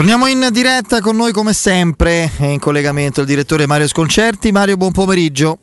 Torniamo 0.00 0.28
in 0.28 0.48
diretta 0.50 1.02
con 1.02 1.14
noi 1.14 1.30
come 1.30 1.52
sempre, 1.52 2.30
è 2.38 2.46
in 2.46 2.58
collegamento 2.58 3.20
il 3.20 3.26
direttore 3.26 3.66
Mario 3.66 3.86
Sconcerti. 3.86 4.50
Mario, 4.50 4.78
buon 4.78 4.92
pomeriggio. 4.92 5.58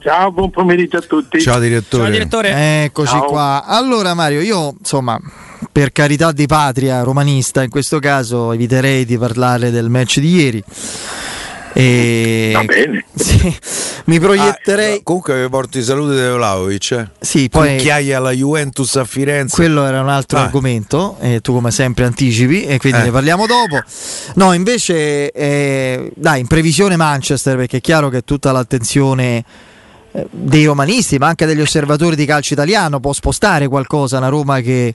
Ciao, 0.00 0.32
buon 0.32 0.50
pomeriggio 0.50 0.96
a 0.96 1.00
tutti. 1.00 1.40
Ciao 1.40 1.60
direttore. 1.60 2.02
Ciao 2.02 2.10
direttore. 2.10 2.82
Eccoci 2.82 3.12
Ciao. 3.12 3.26
qua. 3.26 3.64
Allora 3.64 4.14
Mario, 4.14 4.40
io 4.40 4.74
insomma, 4.76 5.16
per 5.70 5.92
carità 5.92 6.32
di 6.32 6.46
patria 6.46 7.04
romanista, 7.04 7.62
in 7.62 7.70
questo 7.70 8.00
caso 8.00 8.50
eviterei 8.50 9.04
di 9.04 9.16
parlare 9.16 9.70
del 9.70 9.90
match 9.90 10.18
di 10.18 10.34
ieri. 10.34 10.64
E... 11.74 12.50
Va 12.52 12.64
bene. 12.64 13.04
Sì, 13.14 13.56
mi 14.06 14.18
proietterei... 14.20 14.96
Ah, 14.96 15.00
comunque 15.02 15.48
porti 15.48 15.78
i 15.78 15.82
saluti 15.82 16.14
di 16.14 16.20
Vlaovic. 16.20 16.90
Eh? 16.92 17.08
sì, 17.20 17.48
poi 17.48 17.76
Cucchiaia 17.76 18.18
alla 18.18 18.30
Juventus 18.32 18.96
a 18.96 19.04
Firenze. 19.04 19.54
quello 19.56 19.84
era 19.84 20.00
un 20.00 20.08
altro 20.08 20.38
Ah. 20.38 20.42
argomento, 20.42 21.16
e 21.20 21.40
tu 21.40 21.52
come 21.52 21.70
sempre 21.70 22.04
anticipi 22.04 22.64
e 22.64 22.78
quindi 22.78 23.00
Eh. 23.00 23.04
ne 23.04 23.10
parliamo 23.10 23.46
dopo. 23.46 23.80
No, 24.34 24.52
invece, 24.52 25.30
eh, 25.30 26.10
dai, 26.14 26.40
in 26.40 26.46
previsione 26.46 26.96
Manchester, 26.96 27.56
perché 27.56 27.78
è 27.78 27.80
chiaro 27.80 28.08
che 28.08 28.22
tutta 28.22 28.52
l'attenzione 28.52 29.44
eh, 30.14 30.26
dei 30.30 30.66
romanisti, 30.66 31.16
ma 31.18 31.28
anche 31.28 31.46
degli 31.46 31.60
osservatori 31.60 32.16
di 32.16 32.26
calcio 32.26 32.52
italiano, 32.52 33.00
può 33.00 33.12
spostare 33.14 33.66
qualcosa, 33.68 34.18
una 34.18 34.28
Roma 34.28 34.60
che 34.60 34.94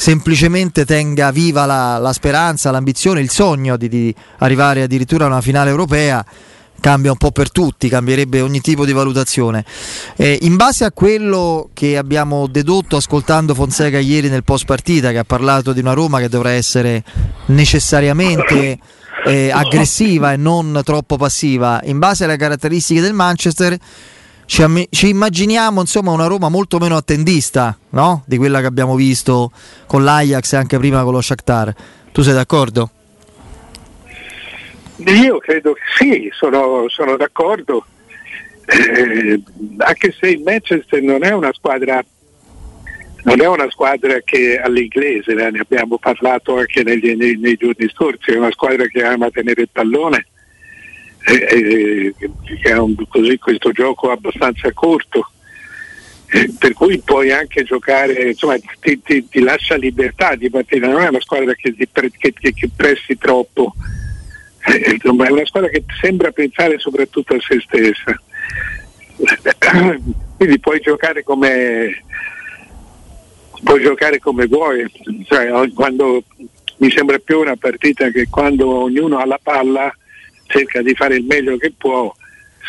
semplicemente 0.00 0.86
tenga 0.86 1.30
viva 1.30 1.66
la, 1.66 1.98
la 1.98 2.14
speranza, 2.14 2.70
l'ambizione, 2.70 3.20
il 3.20 3.28
sogno 3.28 3.76
di, 3.76 3.86
di 3.86 4.14
arrivare 4.38 4.80
addirittura 4.80 5.24
a 5.24 5.28
una 5.28 5.42
finale 5.42 5.68
europea. 5.68 6.24
Cambia 6.80 7.10
un 7.10 7.18
po' 7.18 7.30
per 7.30 7.52
tutti, 7.52 7.90
cambierebbe 7.90 8.40
ogni 8.40 8.62
tipo 8.62 8.86
di 8.86 8.92
valutazione. 8.92 9.62
Eh, 10.16 10.38
in 10.40 10.56
base 10.56 10.86
a 10.86 10.92
quello 10.92 11.68
che 11.74 11.98
abbiamo 11.98 12.46
dedotto 12.46 12.96
ascoltando 12.96 13.54
Fonseca 13.54 13.98
ieri 13.98 14.30
nel 14.30 14.42
post 14.42 14.64
partita, 14.64 15.10
che 15.10 15.18
ha 15.18 15.24
parlato 15.24 15.74
di 15.74 15.80
una 15.80 15.92
Roma 15.92 16.18
che 16.18 16.30
dovrà 16.30 16.52
essere 16.52 17.04
necessariamente 17.48 18.78
eh, 19.26 19.50
aggressiva 19.52 20.32
e 20.32 20.38
non 20.38 20.80
troppo 20.82 21.18
passiva, 21.18 21.78
in 21.84 21.98
base 21.98 22.24
alle 22.24 22.38
caratteristiche 22.38 23.02
del 23.02 23.12
Manchester, 23.12 23.76
ci, 24.50 24.64
am- 24.64 24.84
ci 24.90 25.10
immaginiamo 25.10 25.80
insomma 25.80 26.10
una 26.10 26.26
Roma 26.26 26.48
molto 26.48 26.78
meno 26.78 26.96
attendista 26.96 27.78
no? 27.90 28.24
di 28.26 28.36
quella 28.36 28.58
che 28.58 28.66
abbiamo 28.66 28.96
visto 28.96 29.52
con 29.86 30.02
l'Ajax 30.02 30.54
e 30.54 30.56
anche 30.56 30.76
prima 30.76 31.04
con 31.04 31.12
lo 31.12 31.20
Shakhtar. 31.20 31.72
Tu 32.10 32.22
sei 32.22 32.34
d'accordo? 32.34 32.90
Io 35.06 35.38
credo 35.38 35.74
che 35.74 35.80
sì, 35.96 36.30
sono, 36.32 36.86
sono 36.88 37.16
d'accordo. 37.16 37.86
Eh, 38.66 39.40
anche 39.78 40.14
se 40.18 40.30
il 40.30 40.42
Manchester 40.42 41.00
non 41.00 41.22
è 41.22 41.32
una 41.32 41.52
squadra 41.52 42.04
non 43.22 43.40
è 43.40 43.46
una 43.46 43.70
squadra 43.70 44.18
che 44.24 44.58
all'inglese, 44.58 45.30
eh, 45.30 45.50
ne 45.50 45.60
abbiamo 45.60 45.96
parlato 45.98 46.58
anche 46.58 46.82
negli- 46.82 47.14
nei, 47.14 47.36
nei 47.36 47.54
giorni 47.54 47.88
scorsi, 47.88 48.32
è 48.32 48.36
una 48.36 48.50
squadra 48.50 48.84
che 48.86 49.04
ama 49.04 49.30
tenere 49.30 49.62
il 49.62 49.68
pallone, 49.70 50.26
eh, 51.24 52.14
ha 52.72 52.82
un- 52.82 52.94
così 53.08 53.38
questo 53.38 53.72
gioco 53.72 54.10
abbastanza 54.10 54.72
corto, 54.72 55.30
per 56.58 56.72
cui 56.74 56.98
puoi 57.04 57.30
anche 57.32 57.62
giocare, 57.64 58.30
insomma 58.30 58.56
ti, 58.80 59.00
ti- 59.02 59.28
ti 59.28 59.40
lascia 59.40 59.74
libertà 59.76 60.34
di 60.36 60.48
partita, 60.50 60.86
non 60.86 61.02
è 61.02 61.08
una 61.08 61.20
squadra 61.20 61.52
che, 61.54 61.74
che- 61.74 62.32
che- 62.32 62.52
che 62.54 62.68
pressi 62.74 63.16
troppo, 63.18 63.74
Eh, 64.62 64.90
insomma, 64.92 65.26
è 65.26 65.30
una 65.30 65.46
squadra 65.46 65.70
che 65.70 65.82
sembra 66.02 66.30
pensare 66.32 66.78
soprattutto 66.78 67.34
a 67.34 67.38
se 67.40 67.60
stessa. 67.60 68.14
Quindi 70.36 70.58
puoi 70.60 70.80
giocare 70.80 71.22
come 71.22 72.04
puoi 73.64 73.82
giocare 73.82 74.18
come 74.18 74.46
vuoi, 74.46 74.84
Cioè, 75.26 75.48
quando, 75.72 76.24
mi 76.76 76.90
sembra 76.90 77.18
più 77.18 77.40
una 77.40 77.56
partita 77.56 78.10
che 78.10 78.26
quando 78.28 78.68
ognuno 78.82 79.18
ha 79.18 79.24
la 79.26 79.40
palla 79.42 79.94
cerca 80.50 80.82
di 80.82 80.94
fare 80.94 81.16
il 81.16 81.24
meglio 81.24 81.56
che 81.56 81.72
può 81.76 82.12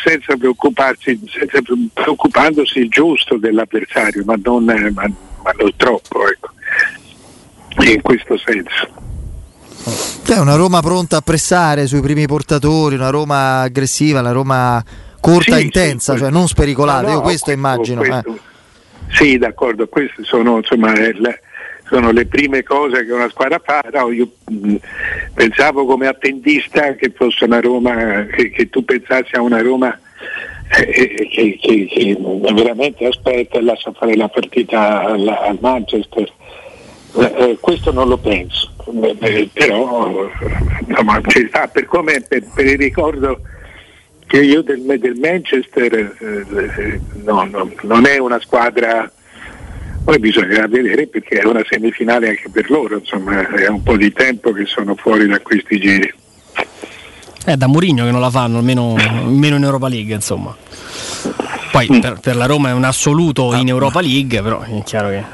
senza 0.04 0.36
preoccuparsi, 0.36 1.20
senza 1.28 1.60
pre- 1.60 1.74
preoccupandosi 1.92 2.78
il 2.78 2.88
giusto 2.88 3.36
dell'avversario, 3.36 4.22
ma 4.24 4.34
non, 4.42 4.68
eh, 4.70 4.90
ma- 4.90 5.10
ma 5.42 5.50
non 5.58 5.72
troppo, 5.76 6.26
ecco. 6.28 6.50
in 7.84 8.00
questo 8.02 8.36
senso. 8.38 9.00
È 10.24 10.38
una 10.38 10.54
Roma 10.54 10.80
pronta 10.80 11.16
a 11.18 11.20
pressare 11.20 11.86
sui 11.86 12.00
primi 12.00 12.26
portatori, 12.26 12.94
una 12.94 13.10
Roma 13.10 13.60
aggressiva, 13.62 14.20
una 14.20 14.30
Roma 14.32 14.82
corta 15.20 15.56
e 15.56 15.60
Sì, 15.60 15.64
intensa, 15.64 16.12
sì, 16.14 16.18
cioè 16.20 16.30
non 16.30 16.46
spericolata. 16.48 17.08
No, 17.08 17.14
Io 17.14 17.20
questo, 17.20 17.50
immagino. 17.50 18.02
eh. 18.02 18.08
questo- 18.08 18.38
Sì, 19.10 19.36
d'accordo, 19.38 19.88
queste 19.88 20.22
sono, 20.24 20.56
insomma, 20.58 20.94
eh, 20.94 21.12
le, 21.12 21.40
sono 21.88 22.10
le 22.10 22.26
prime 22.26 22.62
cose 22.62 23.04
che 23.04 23.12
una 23.12 23.28
squadra 23.28 23.60
fa. 23.62 23.84
No, 23.92 24.10
io 24.10 24.30
mh, 24.48 24.74
pensavo 25.34 25.84
come 25.86 26.06
attendista 26.06 26.94
che 26.94 27.10
fosse 27.14 27.44
una 27.44 27.60
Roma, 27.60 28.26
che, 28.26 28.50
che 28.50 28.70
tu 28.70 28.84
pensassi 28.84 29.34
a 29.36 29.40
una 29.42 29.60
Roma 29.60 29.98
eh, 30.78 30.88
eh, 30.88 31.28
che, 31.28 31.58
che- 31.60 31.86
che 31.86 32.16
veramente 32.54 33.06
aspetta 33.06 33.58
e 33.58 33.62
lascia 33.62 33.92
fare 33.92 34.16
la 34.16 34.28
partita 34.28 35.02
al, 35.02 35.26
al 35.28 35.58
Manchester. 35.60 36.32
Eh, 37.14 37.34
eh, 37.36 37.58
questo 37.60 37.92
non 37.92 38.08
lo 38.08 38.16
penso, 38.16 38.70
Eh, 39.02 39.16
eh, 39.20 39.50
però 39.52 40.30
insomma, 40.86 41.20
ci 41.26 41.46
sta, 41.48 41.68
per, 41.68 41.84
come, 41.84 42.24
per, 42.26 42.42
per 42.54 42.64
il 42.66 42.78
ricordo 42.78 43.40
che 44.26 44.40
io 44.42 44.62
del, 44.62 44.80
del 44.98 45.16
Manchester 45.20 46.16
no, 47.22 47.44
no, 47.44 47.70
non 47.82 48.06
è 48.06 48.16
una 48.16 48.40
squadra 48.40 49.12
poi 50.04 50.18
bisognerà 50.18 50.66
vedere 50.66 51.06
perché 51.06 51.38
è 51.38 51.44
una 51.44 51.62
semifinale 51.68 52.28
anche 52.30 52.48
per 52.50 52.70
loro 52.70 52.98
insomma 52.98 53.48
è 53.48 53.68
un 53.68 53.82
po' 53.82 53.96
di 53.96 54.12
tempo 54.12 54.52
che 54.52 54.66
sono 54.66 54.94
fuori 54.96 55.26
da 55.26 55.38
questi 55.40 55.78
giri 55.78 56.12
È 57.44 57.56
da 57.56 57.66
Mourinho 57.66 58.04
che 58.04 58.10
non 58.10 58.20
la 58.20 58.30
fanno, 58.30 58.58
almeno, 58.58 58.94
almeno 58.94 59.56
in 59.56 59.64
Europa 59.64 59.88
League, 59.88 60.14
insomma. 60.14 60.56
Poi 61.72 61.86
per, 62.00 62.20
per 62.20 62.36
la 62.36 62.46
Roma 62.46 62.68
è 62.68 62.72
un 62.72 62.84
assoluto 62.84 63.54
in 63.54 63.66
Europa 63.66 64.00
League, 64.00 64.40
però 64.42 64.60
è 64.60 64.82
chiaro 64.84 65.08
che. 65.08 65.24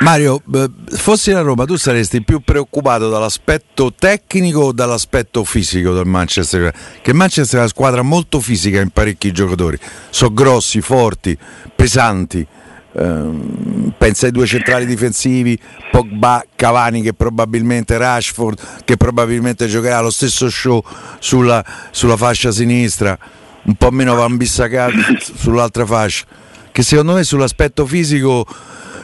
Mario, 0.00 0.42
eh, 0.54 0.70
fossi 0.96 1.30
la 1.30 1.42
Roma, 1.42 1.66
tu 1.66 1.76
saresti 1.76 2.22
più 2.22 2.40
preoccupato 2.40 3.10
dall'aspetto 3.10 3.92
tecnico 3.96 4.60
o 4.60 4.72
dall'aspetto 4.72 5.44
fisico 5.44 5.92
del 5.92 6.06
Manchester? 6.06 6.72
Che 7.02 7.10
il 7.10 7.16
Manchester 7.16 7.58
è 7.58 7.62
una 7.62 7.68
squadra 7.68 8.02
molto 8.02 8.40
fisica 8.40 8.80
in 8.80 8.88
parecchi 8.90 9.30
giocatori, 9.30 9.78
sono 10.08 10.32
grossi, 10.32 10.80
forti, 10.80 11.36
pesanti. 11.74 12.46
Ehm, 12.92 13.92
pensa 13.96 14.26
ai 14.26 14.32
due 14.32 14.46
centrali 14.46 14.84
difensivi, 14.84 15.58
Pogba, 15.90 16.44
Cavani 16.56 17.02
che 17.02 17.12
probabilmente 17.12 17.96
Rashford 17.96 18.84
che 18.84 18.96
probabilmente 18.96 19.66
giocherà 19.66 20.00
lo 20.00 20.10
stesso 20.10 20.50
show 20.50 20.82
sulla, 21.20 21.64
sulla 21.90 22.16
fascia 22.16 22.50
sinistra, 22.50 23.16
un 23.62 23.74
po' 23.74 23.90
meno 23.90 24.14
Van 24.14 24.36
Bissaka 24.36 24.88
sull'altra 25.18 25.86
fascia. 25.86 26.24
Che 26.72 26.82
secondo 26.82 27.14
me 27.14 27.22
sull'aspetto 27.22 27.86
fisico 27.86 28.46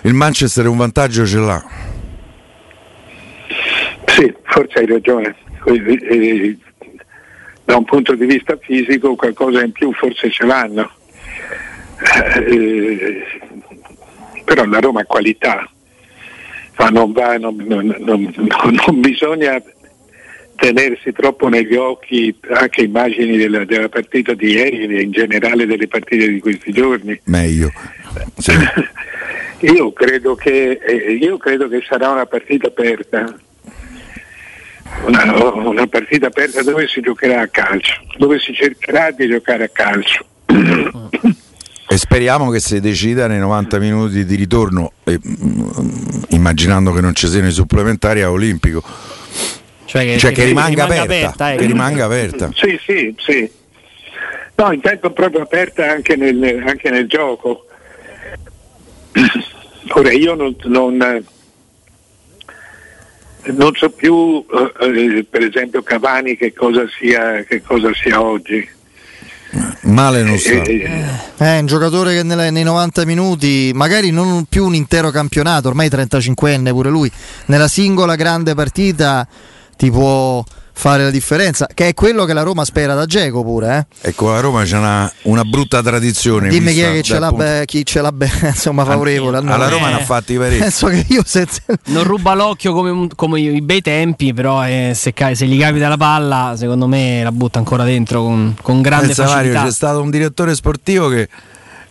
il 0.03 0.15
Manchester 0.15 0.67
un 0.67 0.77
vantaggio 0.77 1.27
ce 1.27 1.39
l'ha. 1.39 1.65
sì 4.07 4.35
forse 4.45 4.79
hai 4.79 4.87
ragione 4.87 5.35
Eh, 5.67 5.99
eh, 6.09 6.59
da 7.65 7.77
un 7.77 7.85
punto 7.85 8.15
di 8.15 8.25
vista 8.25 8.57
fisico 8.57 9.17
qualcosa 9.17 9.63
in 9.63 9.73
più 9.73 9.93
forse 9.93 10.31
ce 10.31 10.45
l'hanno 10.47 10.91
Eh, 12.37 13.25
però 14.47 14.65
la 14.65 14.79
Roma 14.79 15.01
ha 15.01 15.05
qualità 15.05 15.69
ma 16.79 16.89
non, 16.89 17.13
va, 17.13 17.37
non, 17.39 17.57
non- 17.57 17.95
non- 17.99 18.33
non- 18.37 18.81
non 18.87 19.01
bisogna 19.01 19.61
tenersi 20.57 21.13
troppo 21.13 21.49
negli 21.49 21.75
occhi 21.75 22.35
anche 22.51 22.83
immagini 22.83 23.37
della, 23.37 23.65
della 23.65 23.89
partita 23.89 24.35
di 24.35 24.53
ieri 24.53 24.87
e 24.87 25.03
in 25.03 25.11
generale 25.11 25.67
delle 25.67 25.87
partite 25.87 26.29
di 26.29 26.41
questi 26.41 26.73
giorni. 26.73 27.19
Meglio. 27.25 27.71
Sì. 28.39 28.53
Io 29.61 29.93
credo 29.93 30.35
che, 30.35 30.79
eh, 30.87 31.13
io 31.15 31.39
credo 31.39 31.67
che 31.67 31.83
sarà 31.89 32.11
una 32.11 32.27
partita 32.27 32.67
aperta. 32.67 33.35
Una, 35.07 35.47
una 35.55 35.87
partita 35.87 36.27
aperta 36.27 36.63
dove 36.63 36.87
si 36.87 37.01
giocherà 37.01 37.41
a 37.41 37.49
calcio, 37.49 38.03
dove 38.19 38.39
si 38.39 38.53
cercherà 38.53 39.11
di 39.13 39.27
giocare 39.27 39.65
a 39.65 39.69
calcio. 39.69 40.27
E 41.89 41.97
speriamo 41.99 42.51
che 42.51 42.59
si 42.59 42.81
decida 42.81 43.29
nei 43.29 43.39
90 43.39 43.79
minuti 43.79 44.25
di 44.25 44.35
ritorno, 44.35 44.93
e, 45.05 45.19
mm, 45.25 45.69
immaginando 46.31 46.93
che 46.93 47.01
non 47.01 47.15
ci 47.15 47.29
siano 47.29 47.47
i 47.47 47.53
supplementari 47.53 48.23
a 48.23 48.31
Olimpico, 48.31 48.83
Cioè 49.85 50.05
che, 50.05 50.19
cioè 50.19 50.33
che, 50.33 50.45
rimanga, 50.45 50.85
aperta, 50.85 51.53
ecco. 51.53 51.61
che 51.61 51.67
rimanga 51.67 52.05
aperta. 52.05 52.51
Sì, 52.55 52.79
sì, 52.85 53.15
sì. 53.19 53.49
No, 54.57 54.73
intanto 54.73 55.13
proprio 55.13 55.43
aperta 55.43 55.89
anche 55.91 56.17
nel, 56.17 56.65
anche 56.67 56.91
nel 56.91 57.07
gioco. 57.07 57.67
Ora 59.91 60.11
io 60.11 60.35
non, 60.35 60.57
non, 60.65 61.25
non 63.45 63.75
so 63.75 63.91
più, 63.91 64.45
eh, 64.51 65.19
eh, 65.19 65.25
per 65.25 65.43
esempio, 65.43 65.83
Cavani 65.83 66.37
che 66.37 66.53
cosa 66.53 66.85
sia, 66.99 67.45
che 67.45 67.63
cosa 67.63 67.93
sia 67.95 68.21
oggi. 68.21 68.75
Male 69.83 70.23
non 70.23 70.39
sta. 70.39 70.51
Eh, 70.63 71.05
È 71.37 71.59
un 71.59 71.67
giocatore 71.67 72.15
che 72.15 72.23
nelle- 72.23 72.51
nei 72.51 72.65
90 72.65 73.05
minuti, 73.05 73.71
magari 73.75 74.11
non 74.11 74.45
più 74.49 74.65
un 74.67 74.75
intero 74.75 75.11
campionato, 75.11 75.69
ormai 75.69 75.89
35enne 75.89 76.71
pure 76.71 76.91
lui, 76.91 77.11
nella 77.47 77.69
singola 77.69 78.17
grande 78.17 78.55
partita 78.55 79.27
ti 79.77 79.91
può 79.91 80.43
fare 80.79 81.05
la 81.05 81.11
differenza, 81.11 81.67
che 81.73 81.89
è 81.89 81.95
quello 81.95 82.27
che 82.27 82.35
la 82.35 82.43
Roma 82.43 82.63
spera 82.67 82.93
da 82.95 83.07
Geco 83.07 83.43
pure. 83.43 83.89
Eh? 84.03 84.09
Ecco, 84.11 84.31
la 84.31 84.41
Roma 84.41 84.63
c'è 84.63 84.77
una, 84.77 85.11
una 85.23 85.43
brutta 85.43 85.83
tradizione. 85.83 86.51
Dimmi 86.51 86.75
chi 86.75 86.81
che 86.83 87.03
ce 87.03 87.19
l'ha, 87.19 87.33
be- 87.33 87.63
chi 87.65 87.83
ce 87.85 88.03
l'ha 88.03 88.13
be- 88.13 88.31
insomma, 88.45 88.85
favorevole. 88.85 89.39
a 89.39 89.41
noi. 89.41 89.53
Alla 89.55 89.69
Roma 89.69 89.89
Eh. 89.89 89.93
ne 89.95 90.01
ha 90.01 90.05
fatti 90.05 90.37
parecchi. 90.37 90.61
Penso 90.61 90.89
che 90.89 91.07
io 91.09 91.23
senza... 91.25 91.63
Non 91.87 92.05
ruba 92.05 92.35
l'occhio 92.35 92.75
come, 92.75 93.09
come 93.17 93.41
i 93.41 93.63
bei 93.63 93.81
tempi, 93.81 94.35
però 94.35 94.67
eh, 94.67 94.93
se, 94.95 95.15
se 95.33 95.47
gli 95.47 95.59
capita 95.59 95.89
la 95.89 95.97
palla, 95.97 96.55
secondo 96.59 96.87
me 96.87 97.23
la 97.23 97.33
butta 97.33 97.59
ancora 97.59 97.83
dentro 97.85 98.21
con, 98.23 98.55
con 98.61 98.83
grande 98.83 99.07
Pensa, 99.07 99.23
Mario, 99.25 99.37
facilità. 99.39 99.65
c'è 99.65 99.73
stato 99.73 100.03
un 100.03 100.11
direttore 100.11 100.55
sportivo 100.55 101.09
che 101.09 101.27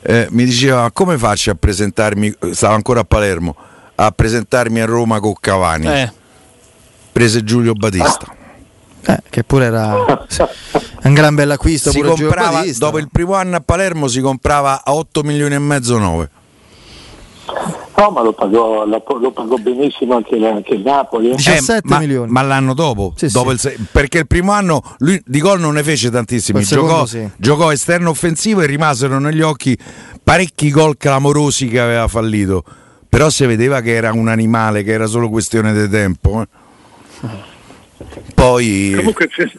eh, 0.03 0.27
mi 0.29 0.45
diceva 0.45 0.81
"Ma 0.83 0.91
come 0.91 1.17
faccio 1.17 1.49
a 1.49 1.55
presentarmi, 1.55 2.31
stavo 2.51 2.75
ancora 2.75 2.99
a 2.99 3.03
Palermo, 3.03 3.55
a 3.95 4.11
presentarmi 4.11 4.79
a 4.79 4.85
Roma 4.85 5.19
con 5.19 5.33
Cavani. 5.39 5.87
Eh, 5.87 6.11
Prese 7.11 7.43
Giulio 7.43 7.73
Battista. 7.73 8.34
Eh, 9.07 9.19
che 9.29 9.43
pure 9.43 9.65
era 9.65 10.17
un 11.03 11.13
gran 11.13 11.35
bel 11.35 11.51
acquisto. 11.51 11.91
Si 11.91 12.01
comprava, 12.01 12.63
dopo 12.77 12.97
il 12.97 13.09
primo 13.11 13.35
anno 13.35 13.57
a 13.57 13.59
Palermo 13.61 14.07
si 14.07 14.19
comprava 14.21 14.81
a 14.83 14.93
8 14.93 15.21
milioni 15.23 15.53
e 15.55 15.59
mezzo 15.59 15.97
9. 15.97 16.29
No, 17.97 18.09
ma 18.09 18.21
lo 18.23 18.33
pagò, 18.33 18.83
lo, 18.85 19.01
lo 19.19 19.31
pagò 19.31 19.55
benissimo 19.57 20.15
anche, 20.15 20.35
anche 20.45 20.73
il 20.73 20.81
Napoli. 20.81 21.29
eh. 21.29 21.35
17 21.35 21.81
ma, 21.87 21.99
milioni. 21.99 22.29
ma 22.31 22.41
l'anno 22.41 22.73
dopo, 22.73 23.13
Sì, 23.15 23.27
dopo 23.31 23.55
sì. 23.55 23.67
il 23.67 23.87
perché 23.91 24.19
il 24.19 24.27
primo 24.27 24.51
anno 24.51 24.81
lui 24.97 25.21
di 25.25 25.39
gol 25.39 25.59
non 25.59 25.75
ne 25.75 25.83
fece 25.83 26.09
tantissimi, 26.09 26.63
giocò, 26.63 27.05
sì. 27.05 27.29
giocò 27.37 27.71
esterno 27.71 28.09
offensivo 28.09 28.61
e 28.61 28.65
rimasero 28.65 29.19
negli 29.19 29.41
occhi 29.41 29.77
parecchi 30.23 30.71
gol 30.71 30.97
clamorosi 30.97 31.67
che 31.67 31.79
aveva 31.79 32.07
fallito. 32.07 32.63
Però 33.07 33.29
si 33.29 33.45
vedeva 33.45 33.79
che 33.79 33.93
era 33.93 34.11
un 34.11 34.27
animale, 34.27 34.83
che 34.83 34.91
era 34.91 35.05
solo 35.05 35.29
questione 35.29 35.71
di 35.71 35.87
tempo. 35.87 36.41
eh. 36.41 37.53
Poi 38.33 38.93
Comunque 38.95 39.29
se- 39.35 39.51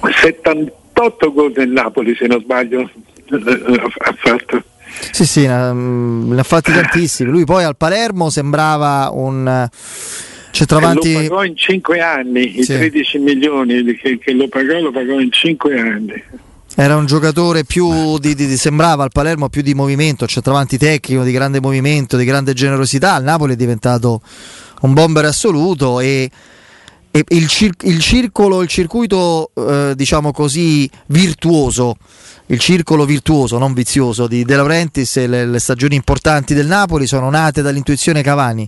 78 0.00 1.32
gol 1.32 1.52
del 1.52 1.68
Napoli 1.70 2.14
se 2.16 2.26
non 2.26 2.40
sbaglio 2.40 2.80
ha 3.30 4.14
fatto. 4.16 4.62
Sì, 5.12 5.26
sì, 5.26 5.46
ne 5.46 5.72
mm, 5.72 6.38
ha 6.38 6.42
fatti 6.42 6.72
tantissimi. 6.72 7.30
Lui 7.30 7.44
poi 7.44 7.62
al 7.64 7.76
Palermo 7.76 8.30
sembrava 8.30 9.10
un 9.12 9.46
eh, 9.46 9.68
centravanti. 10.50 11.12
Lo 11.12 11.20
pagò 11.20 11.44
in 11.44 11.56
5 11.56 12.00
anni, 12.00 12.58
i 12.58 12.62
Sì. 12.64 12.74
13 12.74 13.18
milioni 13.18 13.82
che, 13.96 14.18
che 14.18 14.32
lo 14.32 14.48
pagò, 14.48 14.80
lo 14.80 14.90
pagò 14.90 15.20
in 15.20 15.30
5 15.30 15.78
anni. 15.80 16.22
Era 16.74 16.96
un 16.96 17.06
giocatore 17.06 17.64
più 17.64 18.18
di, 18.18 18.34
di- 18.34 18.46
di- 18.46 18.56
sembrava 18.56 19.02
al 19.02 19.10
Palermo 19.12 19.48
più 19.48 19.62
di 19.62 19.74
movimento, 19.74 20.26
centravanti 20.26 20.78
tecnico, 20.78 21.22
di 21.22 21.32
grande 21.32 21.60
movimento, 21.60 22.16
di 22.16 22.24
grande 22.24 22.52
generosità. 22.54 23.14
Al 23.14 23.24
Napoli 23.24 23.54
è 23.54 23.56
diventato 23.56 24.20
un 24.82 24.94
bomber 24.94 25.24
assoluto 25.26 26.00
e 26.00 26.30
il, 27.10 27.48
cir- 27.48 27.82
il 27.84 28.00
circolo, 28.00 28.62
il 28.62 28.68
circuito, 28.68 29.50
eh, 29.54 29.92
diciamo 29.94 30.32
così, 30.32 30.88
virtuoso. 31.06 31.96
Il 32.46 32.58
circolo 32.58 33.04
virtuoso, 33.04 33.58
non 33.58 33.74
vizioso, 33.74 34.26
di 34.26 34.42
De 34.44 34.56
Laurentiis 34.56 35.18
e 35.18 35.26
le, 35.26 35.44
le 35.44 35.58
stagioni 35.58 35.96
importanti 35.96 36.54
del 36.54 36.66
Napoli 36.66 37.06
sono 37.06 37.28
nate 37.28 37.60
dall'intuizione 37.60 38.22
Cavani. 38.22 38.66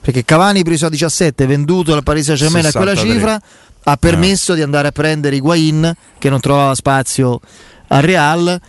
Perché 0.00 0.24
Cavani 0.24 0.62
preso 0.62 0.86
a 0.86 0.90
17, 0.90 1.46
venduto 1.46 1.94
al 1.94 2.02
Paris 2.02 2.26
Saint 2.26 2.40
Germain 2.40 2.66
a 2.66 2.72
quella 2.72 2.94
63. 2.94 3.14
cifra, 3.14 3.42
ha 3.84 3.96
permesso 3.96 4.54
di 4.54 4.62
andare 4.62 4.88
a 4.88 4.92
prendere 4.92 5.36
Higuain 5.36 5.94
che 6.18 6.28
non 6.28 6.40
trovava 6.40 6.74
spazio 6.74 7.40
al 7.88 8.02
Real 8.02 8.60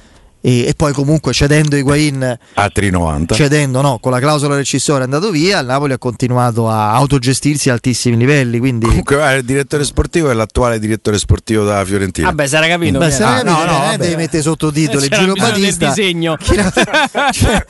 e, 0.45 0.65
e 0.67 0.73
poi 0.75 0.91
comunque 0.91 1.31
cedendo 1.31 1.77
Higuain 1.77 2.21
a 2.55 2.65
3,90. 2.65 3.33
cedendo 3.33 3.79
no, 3.79 3.97
con 3.99 4.11
la 4.11 4.19
clausola 4.19 4.55
rescissoria 4.57 5.01
è 5.01 5.05
andato 5.05 5.31
via 5.31 5.59
il 5.59 5.65
Napoli 5.65 5.93
ha 5.93 5.97
continuato 5.97 6.67
a 6.69 6.91
autogestirsi 6.93 7.69
a 7.69 7.73
altissimi 7.73 8.17
livelli 8.17 8.59
quindi 8.59 8.85
Comunque 8.85 9.15
guarda, 9.15 9.37
il 9.37 9.45
direttore 9.45 9.85
sportivo 9.85 10.29
è 10.29 10.33
l'attuale 10.33 10.79
direttore 10.79 11.17
sportivo 11.17 11.63
della 11.63 11.85
Fiorentina. 11.85 12.27
vabbè, 12.27 12.45
si 12.47 12.55
era 12.57 12.67
capito. 12.67 12.99
Beh, 12.99 13.07
Piero. 13.07 13.15
se 13.15 13.23
Ah, 13.23 13.41
ne 13.41 13.43
no, 13.43 13.63
no, 13.65 13.91
eh, 13.93 13.97
devi 13.97 14.15
mettere 14.17 14.43
sottotitoli 14.43 15.07
C'era 15.07 15.21
Giro 15.21 15.33
bisogno 15.33 15.53
del 15.53 15.61
Battista 15.61 15.87
disegno. 15.87 16.37
Cioè, 17.31 17.65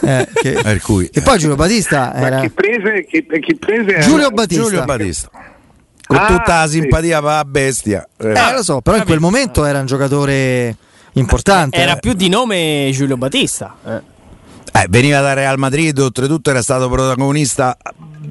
eh, 0.00 0.28
che, 0.34 0.58
Per 0.62 0.80
cui 0.80 1.08
che 1.10 1.22
poi 1.22 1.38
Giulio 1.38 1.56
Battista 1.56 2.14
era 2.14 2.40
chi 2.40 2.50
prese, 2.50 3.06
chi, 3.08 3.26
chi 3.40 3.54
prese 3.56 4.00
Giulio 4.00 4.30
Battista 4.30 4.62
Giulio 4.62 4.84
Battista. 4.84 5.30
Con 6.06 6.16
Ah, 6.18 6.26
tutta 6.26 6.60
la 6.60 6.66
sì. 6.66 6.80
simpatia 6.80 7.20
per 7.20 7.30
la 7.30 7.44
bestia. 7.46 8.06
Eh. 8.18 8.28
eh, 8.28 8.52
lo 8.52 8.62
so 8.62 8.80
però 8.82 8.96
in 8.98 9.04
quel 9.04 9.20
momento 9.20 9.64
era 9.64 9.80
un 9.80 9.86
giocatore 9.86 10.76
importante 11.14 11.76
Era 11.76 11.96
più 11.96 12.12
di 12.12 12.28
nome 12.28 12.90
Giulio 12.92 13.16
Battista. 13.16 13.74
Eh. 13.86 14.12
Eh, 14.76 14.86
veniva 14.88 15.20
da 15.20 15.34
Real 15.34 15.58
Madrid, 15.58 15.96
oltretutto 15.98 16.50
era 16.50 16.60
stato 16.60 16.88
protagonista 16.88 17.76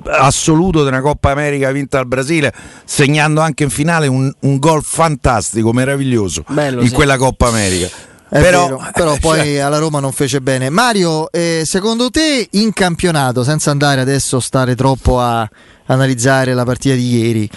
assoluto 0.06 0.84
della 0.84 1.00
Coppa 1.00 1.32
America 1.32 1.72
vinta 1.72 2.00
al 2.00 2.06
Brasile, 2.06 2.54
segnando 2.84 3.40
anche 3.40 3.64
in 3.64 3.70
finale 3.70 4.08
un, 4.08 4.30
un 4.40 4.58
gol 4.58 4.84
fantastico, 4.84 5.72
meraviglioso 5.72 6.44
Bello, 6.50 6.82
in 6.82 6.90
sì. 6.90 6.94
quella 6.94 7.16
Coppa 7.18 7.48
America. 7.48 7.88
È 8.28 8.42
però, 8.42 8.64
vero, 8.64 8.90
però 8.94 9.14
eh, 9.14 9.20
poi 9.20 9.38
cioè, 9.38 9.58
alla 9.60 9.78
Roma 9.78 10.00
non 10.00 10.12
fece 10.12 10.42
bene. 10.42 10.70
Mario, 10.70 11.32
eh, 11.32 11.62
secondo 11.66 12.10
te 12.10 12.48
in 12.52 12.74
campionato, 12.74 13.44
senza 13.44 13.70
andare 13.70 14.02
adesso 14.02 14.38
a 14.38 14.42
stare 14.42 14.76
troppo 14.76 15.22
a 15.22 15.48
analizzare 15.86 16.54
la 16.56 16.66
partita 16.66 16.96
di 16.96 17.16
ieri, 17.16 17.50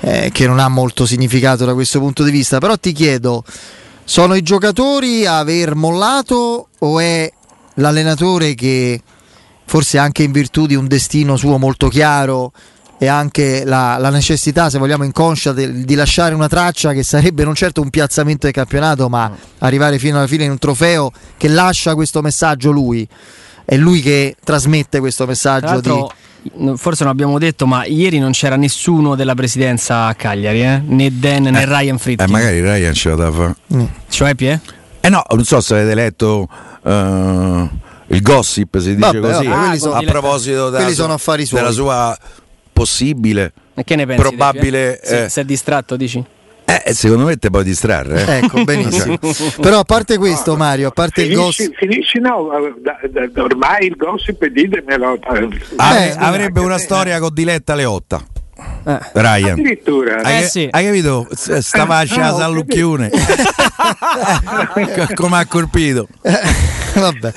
eh, 0.00 0.30
che 0.30 0.46
non 0.46 0.58
ha 0.58 0.68
molto 0.68 1.06
significato 1.06 1.64
da 1.64 1.72
questo 1.72 1.98
punto 2.00 2.22
di 2.22 2.30
vista, 2.30 2.58
però 2.58 2.76
ti 2.76 2.92
chiedo, 2.92 3.42
sono 4.04 4.34
i 4.34 4.42
giocatori 4.42 5.26
a 5.26 5.38
aver 5.38 5.74
mollato 5.74 6.68
o 6.78 6.98
è 7.00 7.30
l'allenatore 7.74 8.54
che 8.54 9.00
forse 9.64 9.98
anche 9.98 10.22
in 10.22 10.32
virtù 10.32 10.66
di 10.66 10.74
un 10.74 10.86
destino 10.86 11.36
suo 11.36 11.56
molto 11.56 11.88
chiaro 11.88 12.52
e 12.98 13.06
anche 13.06 13.64
la, 13.64 13.96
la 13.96 14.10
necessità, 14.10 14.68
se 14.68 14.78
vogliamo, 14.78 15.04
inconscia 15.04 15.52
del- 15.52 15.84
di 15.84 15.94
lasciare 15.94 16.34
una 16.34 16.48
traccia 16.48 16.92
che 16.92 17.02
sarebbe 17.02 17.44
non 17.44 17.54
certo 17.54 17.80
un 17.80 17.88
piazzamento 17.88 18.44
del 18.44 18.52
campionato, 18.52 19.08
ma 19.08 19.30
arrivare 19.58 19.98
fino 19.98 20.18
alla 20.18 20.26
fine 20.26 20.44
in 20.44 20.50
un 20.50 20.58
trofeo 20.58 21.10
che 21.38 21.48
lascia 21.48 21.94
questo 21.94 22.20
messaggio 22.20 22.70
lui. 22.70 23.08
È 23.64 23.76
lui 23.76 24.02
che 24.02 24.36
trasmette 24.44 24.98
questo 24.98 25.24
messaggio 25.24 25.80
di... 25.80 25.88
forse 26.76 27.04
non 27.04 27.12
abbiamo 27.12 27.38
detto, 27.38 27.66
ma 27.66 27.84
ieri 27.84 28.18
non 28.18 28.30
c'era 28.32 28.56
nessuno 28.56 29.14
della 29.14 29.34
presidenza 29.34 30.06
a 30.06 30.14
Cagliari, 30.14 30.62
eh? 30.62 30.80
né 30.84 31.10
Dan 31.18 31.42
né 31.44 31.64
Ryan 31.64 31.96
eh, 31.96 31.98
Fritti. 31.98 32.30
magari 32.30 32.60
Ryan 32.60 32.94
ce 32.94 33.08
la 33.10 33.14
da 33.16 33.32
fare. 33.32 33.54
Mm. 33.74 33.84
Cioè, 34.08 34.34
Pie? 34.34 34.60
Eh 35.00 35.08
no, 35.08 35.22
non 35.30 35.44
so 35.44 35.60
se 35.60 35.74
avete 35.74 35.94
letto 35.94 36.48
eh, 36.84 37.68
il 38.08 38.22
gossip, 38.22 38.78
si 38.78 38.94
dice 38.96 39.18
Vabbè, 39.18 39.32
così, 39.32 39.46
vabbè, 39.46 39.58
quelli 39.60 39.76
a 39.76 39.78
sono- 39.78 40.02
proposito 40.02 40.70
della, 40.70 40.90
sono 40.90 41.12
affari 41.14 41.46
suoi. 41.46 41.60
della 41.60 41.72
sua 41.72 42.16
possibile 42.72 43.52
E 43.74 43.84
che 43.84 43.96
ne 43.96 44.06
pensi? 44.06 44.20
Probabile, 44.22 45.00
eh. 45.00 45.24
Si, 45.24 45.30
si 45.30 45.40
è 45.40 45.44
distratto, 45.44 45.96
dici? 45.96 46.22
Eh, 46.84 46.92
secondo 46.94 47.24
me 47.24 47.36
te 47.36 47.50
puoi 47.50 47.64
distrarre. 47.64 48.24
eh. 48.24 48.38
Ecco, 48.44 48.62
benissimo. 48.64 49.18
Però 49.60 49.80
a 49.80 49.84
parte 49.84 50.16
questo, 50.18 50.56
Mario, 50.56 50.88
a 50.88 50.90
parte 50.90 51.22
il 51.22 51.28
Finisci, 51.32 51.64
gossip... 51.66 51.76
finisci 51.78 52.18
no, 52.20 52.48
da- 52.80 52.98
da- 53.10 53.26
da- 53.28 53.42
ormai 53.42 53.86
il 53.86 53.96
gossip 53.96 54.44
ditemelo. 54.46 55.18
Ave- 55.22 55.48
Eh, 56.08 56.14
avrebbe 56.16 56.60
una 56.60 56.78
storia 56.78 57.18
con 57.18 57.30
Diletta 57.32 57.74
Leotta. 57.74 58.22
Eh. 58.86 58.98
Ryan. 59.14 59.52
Addirittura. 59.52 60.16
Hai, 60.22 60.42
Eh, 60.42 60.46
sì. 60.46 60.68
hai 60.70 60.84
capito? 60.84 61.26
Stava 61.32 61.96
a 61.98 62.06
Ah, 62.08 62.44
a 62.44 62.48
Lucchione. 62.48 63.10
Come 65.14 65.38
ha 65.38 65.46
colpito. 65.46 66.08
Vabbè. 66.94 67.32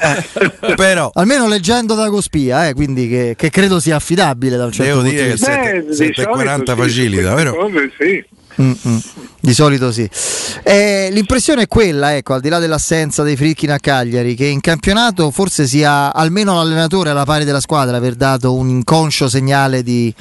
Però 0.75 1.11
Almeno 1.13 1.47
leggendo 1.47 1.93
da 1.95 2.09
Cospia, 2.09 2.67
eh, 2.67 2.73
quindi 2.73 3.07
che, 3.07 3.33
che 3.37 3.49
credo 3.49 3.79
sia 3.79 3.95
affidabile 3.97 4.57
da 4.57 4.65
un 4.65 4.71
certo 4.71 4.91
Devo 4.91 5.01
punto 5.01 5.15
dire 5.15 5.23
di 5.23 5.29
che 5.29 5.35
vista. 5.35 5.51
sette- 5.53 5.71
Beh, 5.81 5.85
di 5.87 5.93
sette 5.95 6.11
e 6.11 6.13
solito 6.15 6.31
40 6.33 6.73
sì, 6.73 6.79
facilita, 6.81 7.31
queste 7.33 7.43
vero? 7.43 7.55
cose 7.55 7.91
sì. 7.99 8.25
Di 8.55 9.53
solito 9.53 9.91
sì. 9.91 10.09
Eh, 10.63 11.09
l'impressione 11.11 11.63
è 11.63 11.67
quella, 11.67 12.15
ecco, 12.15 12.33
al 12.33 12.41
di 12.41 12.49
là 12.49 12.59
dell'assenza 12.59 13.23
dei 13.23 13.35
Frickin 13.35 13.71
a 13.71 13.79
Cagliari, 13.79 14.35
che 14.35 14.45
in 14.45 14.61
campionato 14.61 15.31
forse 15.31 15.65
sia 15.65 16.13
almeno 16.13 16.55
l'allenatore 16.55 17.09
alla 17.09 17.25
pari 17.25 17.45
della 17.45 17.59
squadra 17.59 17.97
aver 17.97 18.15
dato 18.15 18.53
un 18.53 18.69
inconscio 18.69 19.27
segnale 19.27 19.83
di, 19.83 20.13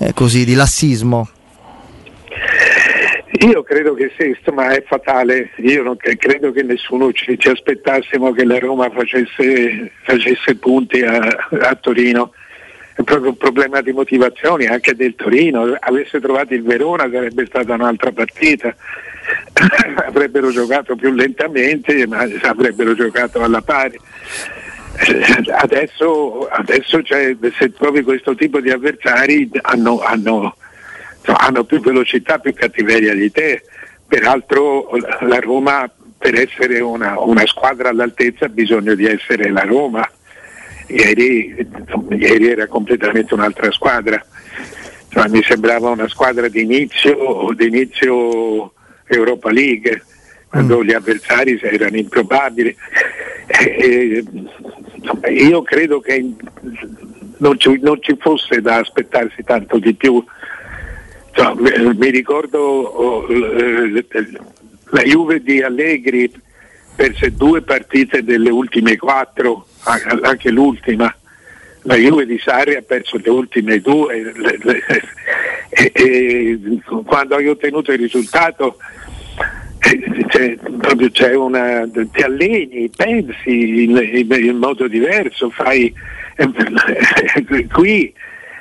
eh, 0.00 0.12
così, 0.14 0.44
di 0.44 0.54
lassismo. 0.54 1.28
Io 3.40 3.62
credo 3.62 3.94
che 3.94 4.10
sì, 4.18 4.34
ma 4.52 4.70
è 4.70 4.82
fatale. 4.86 5.50
Io 5.58 5.82
non 5.82 5.96
cre- 5.96 6.16
credo 6.16 6.50
che 6.50 6.62
nessuno 6.62 7.12
ci, 7.12 7.38
ci 7.38 7.48
aspettassimo 7.48 8.32
che 8.32 8.44
la 8.44 8.58
Roma 8.58 8.90
facesse, 8.90 9.92
facesse 10.02 10.56
punti 10.56 11.02
a, 11.02 11.18
a 11.60 11.74
Torino. 11.76 12.32
È 12.98 13.04
proprio 13.04 13.30
un 13.30 13.36
problema 13.36 13.80
di 13.80 13.92
motivazioni 13.92 14.66
anche 14.66 14.96
del 14.96 15.14
Torino. 15.14 15.76
Avesse 15.78 16.18
trovato 16.18 16.52
il 16.52 16.64
Verona 16.64 17.08
sarebbe 17.08 17.46
stata 17.46 17.74
un'altra 17.74 18.10
partita. 18.10 18.74
avrebbero 20.04 20.50
giocato 20.50 20.96
più 20.96 21.12
lentamente, 21.12 22.04
ma 22.08 22.26
avrebbero 22.42 22.94
giocato 22.94 23.40
alla 23.44 23.62
pari. 23.62 23.96
Eh, 25.06 25.52
Adesso, 25.52 26.48
adesso 26.50 27.00
c'è- 27.02 27.36
se 27.56 27.72
trovi 27.72 28.02
questo 28.02 28.34
tipo 28.34 28.58
di 28.60 28.70
avversari 28.70 29.48
hanno, 29.62 30.00
hanno- 30.00 30.56
hanno 31.22 31.62
più 31.62 31.78
velocità, 31.80 32.40
più 32.40 32.52
cattiveria 32.52 33.14
di 33.14 33.30
te. 33.30 33.62
Peraltro 34.08 34.90
la 35.20 35.38
Roma 35.38 35.88
per 36.18 36.34
essere 36.34 36.80
una, 36.80 37.16
una 37.20 37.46
squadra 37.46 37.90
all'altezza 37.90 38.46
ha 38.46 38.48
bisogno 38.48 38.96
di 38.96 39.06
essere 39.06 39.50
la 39.50 39.62
Roma. 39.62 40.04
Ieri, 40.88 41.54
ieri 42.10 42.48
era 42.48 42.66
completamente 42.66 43.34
un'altra 43.34 43.70
squadra. 43.70 44.24
cioè, 45.08 45.28
mi 45.28 45.42
sembrava 45.42 45.90
una 45.90 46.08
squadra 46.08 46.48
di 46.48 46.62
inizio, 46.62 47.48
di 47.54 47.66
inizio 47.66 48.72
Europa 49.06 49.50
League, 49.50 50.02
quando 50.48 50.78
mm. 50.78 50.82
gli 50.82 50.92
avversari 50.92 51.58
erano 51.62 51.96
improbabili. 51.96 52.74
E, 53.46 54.24
io 55.30 55.62
credo 55.62 56.00
che 56.00 56.34
non 57.38 57.58
ci, 57.58 57.78
non 57.80 58.00
ci, 58.00 58.16
fosse 58.18 58.60
da 58.60 58.76
aspettarsi 58.76 59.42
tanto 59.44 59.78
di 59.78 59.94
più. 59.94 60.22
Cioè, 61.32 61.54
mi 61.54 62.10
ricordo 62.10 62.58
oh, 62.58 63.26
la 63.28 65.02
Juve 65.02 65.40
di 65.42 65.62
Allegri 65.62 66.30
perse 66.96 67.32
due 67.32 67.62
partite 67.62 68.24
delle 68.24 68.50
ultime 68.50 68.96
quattro, 68.96 69.67
anche 70.22 70.50
l'ultima. 70.50 71.14
La 71.82 71.94
Juve 71.96 72.26
di 72.26 72.38
Sarri 72.38 72.74
ha 72.74 72.82
perso 72.82 73.18
le 73.22 73.30
ultime 73.30 73.80
due 73.80 74.32
e, 75.70 75.92
e, 75.94 76.58
quando 77.04 77.36
hai 77.36 77.48
ottenuto 77.48 77.92
il 77.92 77.98
risultato 77.98 78.76
eh, 79.78 80.26
c'è, 80.26 80.56
proprio 80.56 81.10
c'è 81.10 81.34
una, 81.34 81.88
ti 82.12 82.22
alleni, 82.22 82.90
pensi 82.94 83.84
in, 83.84 83.96
in, 84.12 84.26
in 84.30 84.56
modo 84.56 84.88
diverso, 84.88 85.50
fai 85.50 85.92
eh, 86.36 87.66
qui 87.72 88.12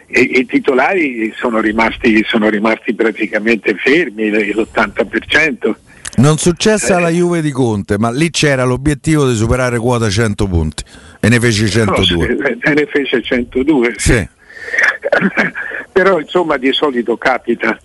i, 0.07 0.39
i, 0.39 0.45
titolari 0.45 1.33
sono 1.35 1.59
rimasti, 1.59 2.23
sono 2.27 2.49
rimasti 2.49 2.93
praticamente 2.93 3.75
fermi, 3.75 4.29
l'80%. 4.29 5.73
Non 6.17 6.37
successe 6.37 6.93
alla 6.93 7.09
Juve 7.09 7.41
di 7.41 7.51
Conte, 7.51 7.97
ma 7.97 8.09
lì 8.09 8.29
c'era 8.31 8.63
l'obiettivo 8.63 9.27
di 9.27 9.35
superare 9.35 9.77
quota 9.77 10.09
100 10.09 10.47
punti 10.47 10.83
e 11.19 11.29
ne 11.29 11.39
fece 11.39 11.67
102. 11.67 12.27
No, 12.27 12.47
e 12.47 12.73
ne 12.73 12.85
fece 12.85 13.21
102. 13.21 13.93
Sì. 13.97 14.27
Però 15.91 16.19
insomma 16.19 16.57
di 16.57 16.71
solito 16.71 17.17
capita. 17.17 17.77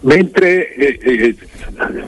Mentre 0.00 0.74
eh, 0.74 0.98
eh, 1.00 1.36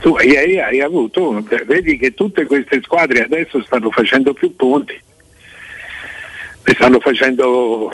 tu 0.01 0.17
ieri 0.19 0.61
hai 0.61 0.81
avuto, 0.81 1.45
vedi 1.67 1.97
che 1.97 2.15
tutte 2.15 2.45
queste 2.45 2.81
squadre 2.83 3.25
adesso 3.25 3.63
stanno 3.63 3.91
facendo 3.91 4.33
più 4.33 4.55
punti. 4.57 5.01
Stanno 6.65 6.99
facendo 6.99 7.91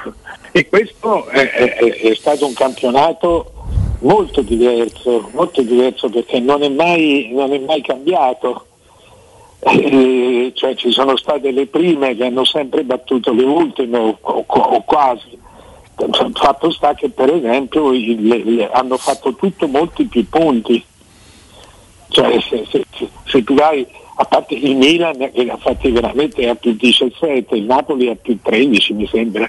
e 0.52 0.68
questo 0.68 1.28
è, 1.28 1.50
è, 1.50 1.74
è 1.76 2.14
stato 2.14 2.46
un 2.46 2.54
campionato 2.54 3.52
molto 4.00 4.40
diverso, 4.42 5.28
molto 5.32 5.62
diverso 5.62 6.08
perché 6.08 6.40
non 6.40 6.62
è 6.62 6.68
mai, 6.68 7.30
non 7.32 7.52
è 7.52 7.58
mai 7.58 7.82
cambiato. 7.82 8.66
Cioè 9.62 10.74
ci 10.74 10.90
sono 10.90 11.16
state 11.16 11.50
le 11.50 11.66
prime 11.66 12.16
che 12.16 12.24
hanno 12.24 12.44
sempre 12.44 12.82
battuto 12.82 13.32
le 13.32 13.44
ultime 13.44 13.98
o, 13.98 14.18
o, 14.20 14.44
o 14.46 14.82
quasi. 14.84 15.38
Fatto 16.32 16.70
sta 16.70 16.94
che 16.94 17.10
per 17.10 17.30
esempio 17.34 17.92
il, 17.92 18.26
le, 18.26 18.70
hanno 18.70 18.96
fatto 18.96 19.34
tutto 19.34 19.68
molti 19.68 20.04
più 20.04 20.26
punti. 20.28 20.82
Cioè, 22.08 22.40
se, 22.40 22.66
se, 22.70 22.84
se 23.24 23.44
tu 23.44 23.54
vai 23.54 23.86
a 24.16 24.24
parte 24.24 24.54
il 24.54 24.76
Milan 24.76 25.30
che 25.32 25.50
ha 25.50 25.56
fatti 25.56 25.90
veramente 25.90 26.48
a 26.48 26.54
più 26.54 26.74
17, 26.74 27.54
il 27.54 27.64
Napoli 27.64 28.08
a 28.08 28.16
più 28.16 28.38
13 28.40 28.92
mi 28.94 29.06
sembra, 29.06 29.48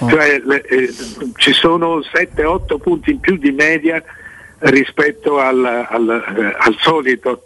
oh. 0.00 0.08
cioè, 0.08 0.40
eh, 0.70 0.88
ci 1.36 1.52
sono 1.52 1.98
7-8 1.98 2.78
punti 2.80 3.10
in 3.10 3.20
più 3.20 3.36
di 3.36 3.50
media 3.52 4.02
rispetto 4.60 5.38
al, 5.38 5.64
al, 5.64 6.08
eh, 6.38 6.56
al 6.58 6.76
solito 6.78 7.42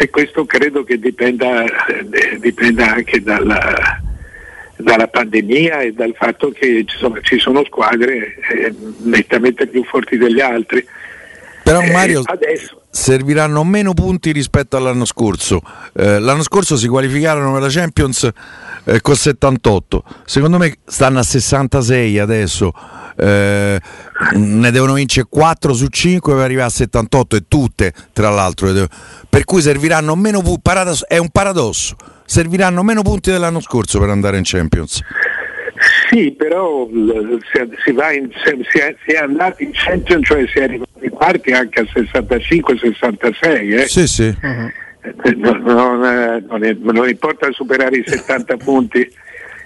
e 0.00 0.10
questo 0.10 0.44
credo 0.44 0.84
che 0.84 0.96
dipenda, 1.00 1.64
eh, 1.64 2.38
dipenda 2.38 2.94
anche 2.94 3.20
dalla, 3.20 4.00
dalla, 4.76 5.08
pandemia 5.08 5.80
e 5.80 5.92
dal 5.92 6.14
fatto 6.16 6.52
che 6.52 6.84
ci 6.86 6.96
sono, 6.96 7.20
ci 7.20 7.36
sono 7.40 7.64
squadre 7.64 8.36
eh, 8.48 8.72
nettamente 8.98 9.66
più 9.66 9.82
forti 9.82 10.16
degli 10.16 10.40
altri. 10.40 10.86
Però 11.68 11.82
Mario, 11.92 12.22
adesso, 12.24 12.80
serviranno 12.88 13.62
meno 13.62 13.92
punti 13.92 14.32
rispetto 14.32 14.78
all'anno 14.78 15.04
scorso. 15.04 15.60
Eh, 15.92 16.18
l'anno 16.18 16.42
scorso 16.42 16.78
si 16.78 16.88
qualificarono 16.88 17.52
per 17.52 17.60
la 17.60 17.68
Champions 17.68 18.30
eh, 18.84 19.00
con 19.02 19.14
78, 19.14 20.02
secondo 20.24 20.56
me 20.56 20.78
stanno 20.86 21.18
a 21.18 21.22
66 21.22 22.18
adesso. 22.18 22.72
Eh, 23.16 23.78
ne 24.32 24.70
devono 24.70 24.94
vincere 24.94 25.26
4 25.28 25.74
su 25.74 25.88
5 25.88 26.32
per 26.34 26.42
arrivare 26.42 26.68
a 26.68 26.70
78 26.70 27.36
e 27.36 27.42
tutte 27.48 27.92
tra 28.12 28.30
l'altro 28.30 28.72
per 29.28 29.42
cui 29.42 29.60
serviranno 29.60 30.14
meno 30.14 30.40
punti 30.40 30.70
è 31.08 31.18
un 31.18 31.28
paradosso 31.30 31.96
serviranno 32.24 32.84
meno 32.84 33.02
punti 33.02 33.32
dell'anno 33.32 33.58
scorso 33.58 33.98
per 33.98 34.10
andare 34.10 34.36
in 34.36 34.44
Champions 34.44 35.02
sì, 36.10 36.32
però 36.32 36.88
si, 36.88 37.90
in, 37.90 38.30
si, 38.32 38.78
è, 38.78 38.96
si, 39.04 39.12
è, 39.12 39.18
andati 39.18 39.64
in 39.64 39.70
Champions, 39.72 40.26
cioè 40.26 40.46
si 40.46 40.58
è 40.58 40.62
arrivati 40.62 40.87
in 41.00 41.10
quarti 41.10 41.52
anche 41.52 41.80
a 41.80 41.84
65-66. 41.84 43.78
Eh? 43.78 43.86
Sì, 43.86 44.06
sì. 44.06 44.36
Uh-huh. 44.42 44.70
Non, 45.36 45.62
non, 45.62 46.00
non, 46.48 46.64
è, 46.64 46.76
non, 46.78 47.08
importa 47.08 47.50
superare 47.52 47.98
i 47.98 48.04
70 48.06 48.56
punti. 48.62 49.10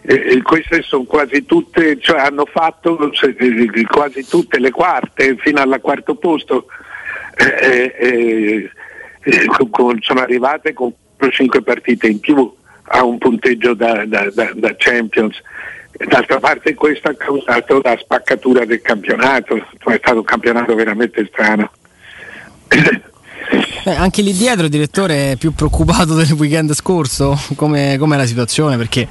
Eh, 0.04 0.42
queste 0.42 0.82
sono 0.82 1.04
quasi 1.04 1.44
tutte, 1.44 1.98
cioè 2.00 2.20
hanno 2.20 2.44
fatto 2.44 3.10
quasi 3.88 4.26
tutte 4.28 4.58
le 4.58 4.70
quarte 4.70 5.36
fino 5.38 5.60
al 5.60 5.78
quarto 5.80 6.16
posto. 6.16 6.66
Eh, 7.36 7.94
eh, 7.98 8.70
con, 9.70 9.98
sono 10.00 10.20
arrivate 10.20 10.72
con 10.72 10.92
5 11.30 11.62
partite 11.62 12.08
in 12.08 12.20
più 12.20 12.52
a 12.84 13.04
un 13.04 13.18
punteggio 13.18 13.74
da, 13.74 14.04
da, 14.04 14.28
da, 14.32 14.50
da 14.54 14.74
Champions. 14.76 15.40
D'altra 16.08 16.38
parte 16.38 16.74
questo 16.74 17.08
ha 17.08 17.14
causato 17.14 17.80
la 17.82 17.96
spaccatura 18.00 18.64
del 18.64 18.80
campionato, 18.80 19.56
è 19.56 19.98
stato 19.98 20.18
un 20.18 20.24
campionato 20.24 20.74
veramente 20.74 21.28
strano. 21.30 21.70
Eh, 23.84 23.90
anche 23.90 24.22
lì 24.22 24.32
dietro 24.32 24.64
il 24.64 24.70
direttore 24.70 25.32
è 25.32 25.36
più 25.36 25.52
preoccupato 25.52 26.14
del 26.14 26.30
weekend 26.32 26.72
scorso, 26.72 27.36
come 27.56 27.94
è 27.94 27.98
la 27.98 28.26
situazione? 28.26 28.76
Perché 28.76 29.08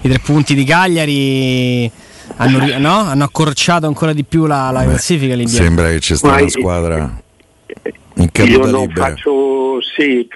i 0.00 0.08
tre 0.08 0.18
punti 0.18 0.54
di 0.54 0.64
Cagliari 0.64 1.90
hanno, 2.36 2.78
no? 2.78 3.00
hanno 3.00 3.24
accorciato 3.24 3.86
ancora 3.86 4.14
di 4.14 4.24
più 4.24 4.46
la, 4.46 4.70
la 4.70 4.84
classifica 4.84 5.34
lì 5.34 5.44
dietro. 5.44 5.62
Sembra 5.62 5.90
che 5.90 5.98
c'è 5.98 6.16
stata 6.16 6.40
una 6.40 6.48
squadra 6.48 7.22
io 8.16 8.58
non 8.66 8.86
libera. 8.86 9.08
faccio, 9.08 9.80
sì, 9.80 10.28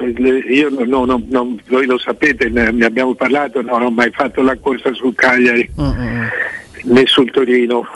io 0.49 0.69
no, 0.71 1.05
no, 1.05 1.23
no, 1.29 1.57
voi 1.69 1.87
lo 1.87 1.99
sapete, 1.99 2.49
ne 2.49 2.85
abbiamo 2.85 3.15
parlato, 3.15 3.63
non 3.63 3.83
ho 3.83 3.91
mai 3.91 4.11
fatto 4.11 4.43
la 4.43 4.57
corsa 4.57 4.93
sul 4.95 5.15
Cagliari 5.15 5.69
uh-uh. 5.77 6.93
né 6.93 7.07
sul 7.07 7.31
Torino, 7.31 7.87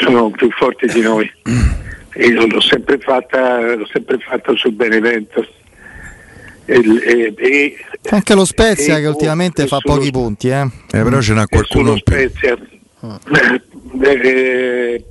sono 0.00 0.30
più 0.30 0.50
forti 0.50 0.86
di 0.86 1.00
noi. 1.00 1.30
Io 2.16 2.46
l'ho 2.46 2.60
sempre 2.60 2.98
fatta, 2.98 3.74
l'ho 3.74 3.86
sempre 3.90 4.18
fatta 4.18 4.54
sul 4.54 4.72
Benevento. 4.72 5.46
E, 6.66 6.74
e, 6.76 7.34
e, 7.36 7.76
Anche 8.10 8.34
lo 8.34 8.44
Spezia 8.44 9.00
che 9.00 9.06
ultimamente 9.06 9.66
fa 9.66 9.78
pochi 9.80 10.10
punti, 10.10 10.48
eh. 10.48 10.60
Eh, 10.62 11.02
però 11.02 11.20
ce 11.20 11.32
n'ha 11.32 11.46
qualcuno 11.46 11.94
più. 11.94 12.02
Spezia. 12.02 12.56
Uh. 13.00 13.18
Eh, 14.04 15.04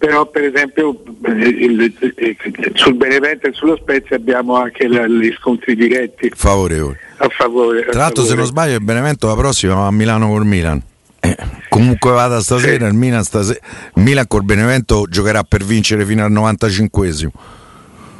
però 0.00 0.24
per 0.30 0.44
esempio 0.44 1.02
il, 1.26 1.92
il, 2.16 2.72
sul 2.72 2.94
Benevento 2.94 3.48
e 3.48 3.52
sullo 3.52 3.76
Spezia 3.76 4.16
abbiamo 4.16 4.56
anche 4.56 4.88
la, 4.88 5.06
gli 5.06 5.30
scontri 5.38 5.76
diretti 5.76 6.32
favorevoli 6.34 6.96
a 7.18 7.28
favore. 7.28 7.82
Tra 7.82 8.00
l'altro 8.00 8.24
se 8.24 8.34
non 8.34 8.46
sbaglio 8.46 8.76
il 8.76 8.82
Benevento 8.82 9.26
la 9.26 9.34
prossima 9.34 9.74
va 9.74 9.88
a 9.88 9.90
Milano 9.90 10.28
col 10.28 10.46
Milan. 10.46 10.80
Eh, 11.20 11.36
comunque 11.68 12.12
vada 12.12 12.40
stasera, 12.40 12.86
sì. 12.86 12.92
il, 12.92 12.98
Milan 12.98 13.22
stasera, 13.24 13.60
il 13.94 14.02
Milan 14.02 14.26
col 14.26 14.42
Benevento 14.42 15.04
giocherà 15.06 15.42
per 15.42 15.64
vincere 15.64 16.06
fino 16.06 16.24
al 16.24 16.32
95esimo. 16.32 17.28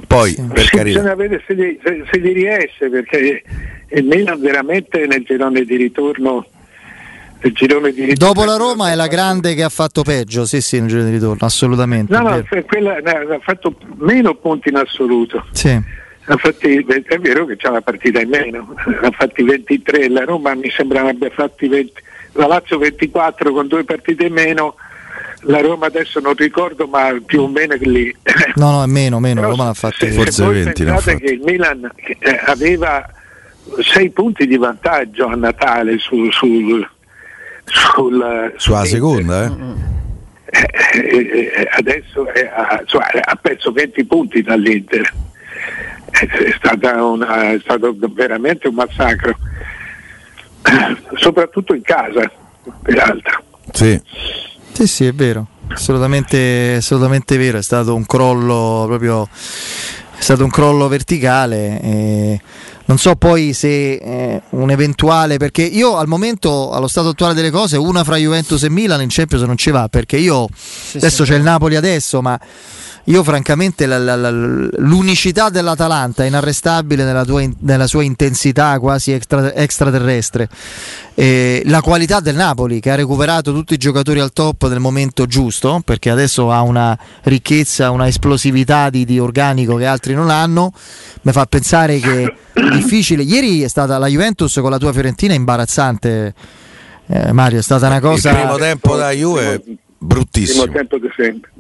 Poi 0.06 0.32
sì. 0.32 0.42
per 0.52 0.68
carità. 0.68 0.99
Bisogna 0.99 1.14
vedere 1.14 1.42
se 1.46 1.54
gli, 1.54 1.78
se, 1.82 2.04
se 2.12 2.20
gli 2.20 2.34
riesce 2.34 2.90
perché 2.90 3.42
il 3.88 4.04
Milan 4.04 4.38
veramente 4.38 5.06
nel 5.06 5.22
girone 5.25 5.62
di 5.64 5.76
ritorno 5.76 6.44
il 7.42 7.52
girone 7.52 7.92
di 7.92 8.04
ritorno. 8.04 8.32
Dopo 8.32 8.44
la 8.44 8.56
Roma 8.56 8.90
è 8.90 8.94
la 8.94 9.06
grande 9.06 9.54
che 9.54 9.62
ha 9.62 9.68
fatto 9.68 10.02
peggio, 10.02 10.44
sì 10.44 10.61
sì, 10.61 10.78
nel 10.78 10.88
girone 10.88 11.09
di 11.11 11.14
ritorno, 11.16 11.47
assolutamente. 11.47 12.12
No, 12.12 12.28
no, 12.28 12.44
quella 12.66 12.97
ha 12.97 13.38
fatto 13.40 13.75
meno 13.97 14.35
punti 14.35 14.68
in 14.68 14.76
assoluto. 14.76 15.47
Sì. 15.52 15.99
Fatti, 16.23 16.76
è 16.87 17.18
vero 17.18 17.44
che 17.44 17.56
c'è 17.56 17.68
una 17.68 17.80
partita 17.80 18.20
in 18.20 18.28
meno, 18.28 18.75
ha 19.02 19.11
fatti 19.11 19.42
23, 19.42 20.09
la 20.11 20.25
Roma 20.25 20.54
mi 20.54 20.70
sembra 20.70 21.02
abbia 21.09 21.30
fatti 21.30 21.66
20, 21.66 21.92
la 22.32 22.47
Lazio 22.47 22.78
24 22.78 23.52
con 23.52 23.66
due 23.66 23.82
partite 23.82 24.26
in 24.26 24.32
meno, 24.35 24.76
la 25.44 25.61
Roma 25.61 25.87
adesso 25.87 26.20
non 26.20 26.35
ricordo 26.35 26.87
ma 26.87 27.16
più 27.25 27.42
o 27.42 27.49
meno 27.49 27.75
lì. 27.80 28.14
No, 28.54 28.70
no, 28.70 28.82
è 28.82 28.87
meno, 28.87 29.18
meno, 29.18 29.40
Però 29.40 29.52
Roma 29.52 29.68
ha 29.70 29.75
fatti 29.75 30.06
se, 30.06 30.12
forse 30.12 30.32
se 30.32 30.49
20. 30.49 30.85
Pensate 30.85 31.18
che 31.18 31.32
il 31.32 31.40
Milan 31.40 31.90
eh, 31.97 32.40
aveva 32.44 33.04
6 33.78 34.11
punti 34.11 34.47
di 34.47 34.56
vantaggio 34.56 35.26
a 35.26 35.35
Natale 35.35 35.99
sul, 35.99 36.32
sul 36.32 36.88
sul, 37.70 38.52
sulla 38.56 38.84
seconda 38.84 39.44
eh? 39.44 39.98
eh, 40.92 41.52
eh 41.54 41.68
adesso 41.72 42.26
è 42.32 42.50
a, 42.52 42.82
cioè, 42.84 43.20
ha 43.22 43.36
perso 43.36 43.70
20 43.72 44.04
punti 44.04 44.42
dall'Inter. 44.42 45.12
È, 46.10 46.90
una, 47.00 47.52
è 47.52 47.60
stato 47.60 47.94
veramente 48.12 48.68
un 48.68 48.74
massacro. 48.74 49.36
Soprattutto 51.14 51.74
in 51.74 51.82
casa 51.82 52.30
peraltro. 52.82 53.42
Sì. 53.72 54.00
Sì 54.72 54.86
sì 54.86 55.06
è 55.06 55.12
vero. 55.12 55.46
Assolutamente, 55.68 56.74
assolutamente 56.78 57.36
vero, 57.36 57.58
è 57.58 57.62
stato 57.62 57.94
un 57.94 58.04
crollo 58.04 58.86
proprio 58.88 59.28
è 60.20 60.22
stato 60.22 60.44
un 60.44 60.50
crollo 60.50 60.86
verticale. 60.86 61.80
Eh, 61.80 62.40
non 62.84 62.98
so 62.98 63.16
poi 63.16 63.54
se 63.54 63.94
eh, 63.94 64.42
un 64.50 64.70
eventuale, 64.70 65.38
perché 65.38 65.62
io 65.62 65.96
al 65.96 66.08
momento, 66.08 66.72
allo 66.72 66.88
stato 66.88 67.08
attuale 67.08 67.32
delle 67.32 67.50
cose, 67.50 67.78
una 67.78 68.04
fra 68.04 68.16
Juventus 68.16 68.62
e 68.64 68.68
Milan 68.68 69.00
in 69.00 69.08
Champions 69.08 69.44
non 69.44 69.56
ci 69.56 69.70
va, 69.70 69.88
perché 69.88 70.18
io 70.18 70.46
sì, 70.52 70.98
adesso 70.98 71.24
sì, 71.24 71.30
c'è 71.30 71.38
il 71.38 71.42
Napoli 71.42 71.74
adesso, 71.74 72.20
ma 72.20 72.38
io 73.04 73.25
francamente 73.25 73.87
la, 73.87 73.99
la, 73.99 74.14
la, 74.14 74.30
l'unicità 74.30 75.49
dell'Atalanta 75.49 76.25
è 76.25 76.26
inarrestabile 76.26 77.04
nella, 77.04 77.25
tua, 77.25 77.42
nella 77.61 77.87
sua 77.87 78.02
intensità 78.02 78.78
quasi 78.78 79.12
extra, 79.12 79.52
extraterrestre. 79.54 80.49
Eh, 81.14 81.62
la 81.66 81.80
qualità 81.80 82.21
del 82.21 82.37
Napoli 82.37 82.78
che 82.78 82.90
ha 82.90 82.95
recuperato 82.95 83.52
tutti 83.52 83.75
i 83.75 83.78
giocatori 83.78 84.21
al 84.21 84.33
top 84.33 84.69
nel 84.69 84.80
momento 84.80 85.26
giusto, 85.26 85.80
perché 85.85 86.11
adesso 86.11 86.52
ha 86.52 86.61
una 86.62 86.97
ricchezza, 87.23 87.90
una 87.90 88.07
esplosività 88.07 88.90
di, 88.90 89.04
di 89.04 89.19
organico 89.19 89.76
che 89.76 89.87
altri 89.87 90.14
non 90.14 90.30
hanno, 90.30 90.73
mi 91.23 91.33
fa 91.33 91.47
pensare 91.47 91.99
che 91.99 92.25
è 92.52 92.61
difficile. 92.73 93.23
Ieri 93.23 93.62
è 93.62 93.69
stata 93.69 93.97
la 93.99 94.09
Juventus 94.09 94.54
con 94.61 94.71
la 94.71 94.78
tua 94.78 94.92
Fiorentina 94.92 95.35
imbarazzante. 95.35 96.35
Eh, 97.07 97.33
Mario, 97.33 97.59
è 97.59 97.62
stata 97.62 97.87
una 97.87 98.00
cosa. 98.00 98.30
Il 98.30 98.37
primo 98.37 98.57
tempo 98.57 98.97
da 98.97 99.11
Juve 99.11 99.62
bruttissimo. 99.99 100.64
Il 100.64 100.71
primo 100.71 100.87
tempo 100.88 101.07
di 101.07 101.12
sempre 101.16 101.50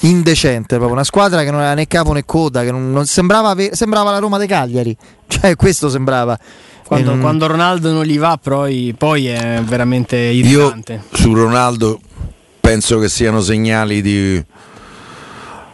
indecente, 0.00 0.76
proprio 0.76 0.92
una 0.92 1.04
squadra 1.04 1.42
che 1.42 1.50
non 1.50 1.60
aveva 1.60 1.74
né 1.74 1.86
capo 1.86 2.12
né 2.12 2.24
coda, 2.24 2.62
che 2.62 2.70
non, 2.70 2.92
non 2.92 3.06
sembrava, 3.06 3.54
sembrava, 3.72 4.10
la 4.10 4.18
Roma 4.18 4.38
dei 4.38 4.46
Cagliari, 4.46 4.96
cioè 5.26 5.56
questo 5.56 5.88
sembrava. 5.88 6.38
Quando, 6.86 7.10
non... 7.10 7.20
quando 7.20 7.46
Ronaldo 7.48 7.90
non 7.92 8.04
gli 8.04 8.18
va, 8.18 8.38
poi, 8.40 8.94
poi 8.96 9.26
è 9.26 9.60
veramente 9.64 10.16
irritante. 10.16 10.92
Io 10.92 11.16
su 11.16 11.34
Ronaldo 11.34 12.00
penso 12.60 12.98
che 12.98 13.08
siano 13.08 13.40
segnali 13.40 14.00
di 14.02 14.44